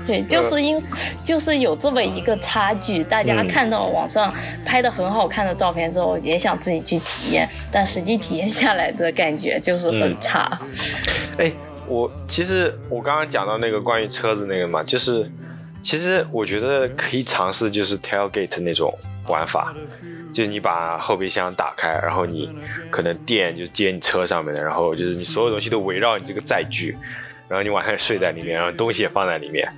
[0.05, 0.83] 对，就是因
[1.23, 4.33] 就是有这么一个差距，大家嗯看到网上
[4.65, 10.59] 拍的很好看的照片之后，也想自己去体验，但实际体验下来的感觉就是很嗯差。
[11.37, 11.49] 哎，
[11.87, 15.31] 我其实我刚刚讲到那个关于车子那个嘛，就是
[15.81, 19.75] 其实我觉得可以尝试就是 tailgate 那种玩法，
[20.33, 22.49] 就是你把后备箱打开，然后你
[22.89, 26.97] 可能电就接你车上面的，然后就是你所有东西都围绕你这个载具，
[27.47, 29.71] 然后你晚上睡在里面，然后东西也放在里面。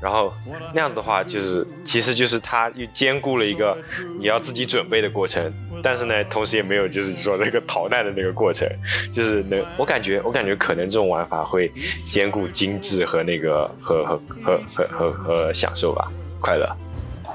[0.00, 0.32] 然后
[0.72, 3.76] 那样子的话，就是其实就是它又兼顾了一个
[4.18, 8.68] 你要自己准备的过程，但是呢，同时也没有就是说那个逃难的那个过程，
[9.12, 11.70] 就是能我感觉我感觉可能这种玩法会
[12.08, 16.89] 兼顾精致和那个和和和和和和享受吧，快乐。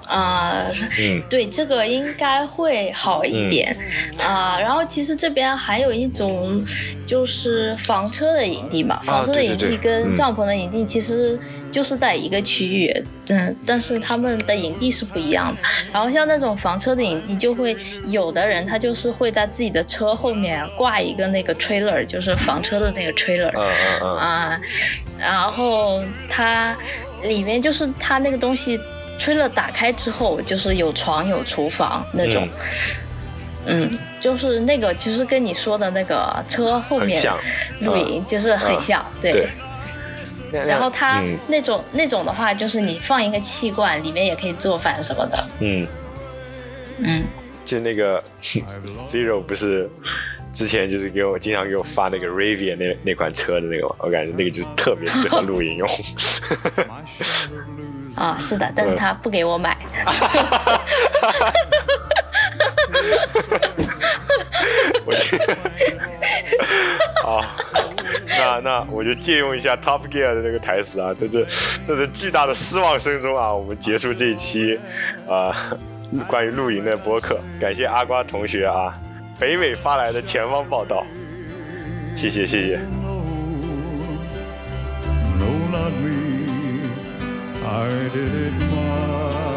[0.07, 0.65] 啊、
[0.99, 1.23] 嗯。
[1.29, 3.75] 对，这个应该会好一点
[4.19, 6.63] 啊、然后其实这边还有一种
[7.05, 10.15] 就是房车的营地嘛，房车的营地跟嗯。
[10.15, 11.37] 帐篷的营地其实
[11.71, 15.57] 就是在一个区域，嗯，但是他们的营地是不一样的。
[15.91, 17.75] 然后像那种房车的营地，就会
[18.05, 23.51] 有的人他就是会在自己的车后面挂一个那个 trailer，就是房车的那个 trailer，
[24.05, 24.59] 啊，
[25.17, 26.75] 然后它
[27.23, 28.79] 里面就是它那个东西
[29.19, 32.47] 吹了打开之后，就是有床有厨房那种，
[33.65, 33.97] 嗯。
[34.21, 37.21] 就是那个就是跟你说的那个车后面
[37.81, 39.47] 露营、就是很像，对。
[40.51, 41.37] 然后它嗯。
[41.47, 45.47] 那种、那种的话，就是你放一个气罐，里面也可以做饭什么的。
[45.59, 45.87] 嗯，
[46.97, 47.23] 嗯，
[47.63, 48.23] 就那个
[49.11, 49.87] Zero 不是
[50.51, 55.87] 之前就是给我经常给我发那个 Rivian 那那款车的那个嘛，我感觉那个就特别适合露营用。
[58.15, 59.77] 啊，是的，但是他不给我买。
[65.05, 65.55] 我觉得
[67.27, 67.55] 啊，
[68.27, 71.43] 那那我就借用一下 Top Gear 的那个台词啊，在这
[71.85, 74.79] 在这巨大的失望声中啊，我们结束这一期
[75.29, 75.55] 啊、
[76.27, 78.97] 关于露营的播客，感谢阿瓜同学啊
[79.39, 81.05] 北美发来的前方报道，
[82.15, 82.79] 谢谢谢谢。
[87.65, 89.54] I did it my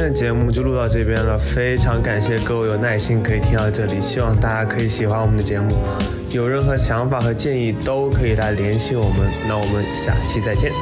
[0.00, 5.76] 今天的节目就录到这边了，非常感谢各位有耐心可以听到这里，希望大家可以喜欢我们的节目，
[6.30, 10.72] 有任何想法和建议都可以来联系我们，那我们下期再见。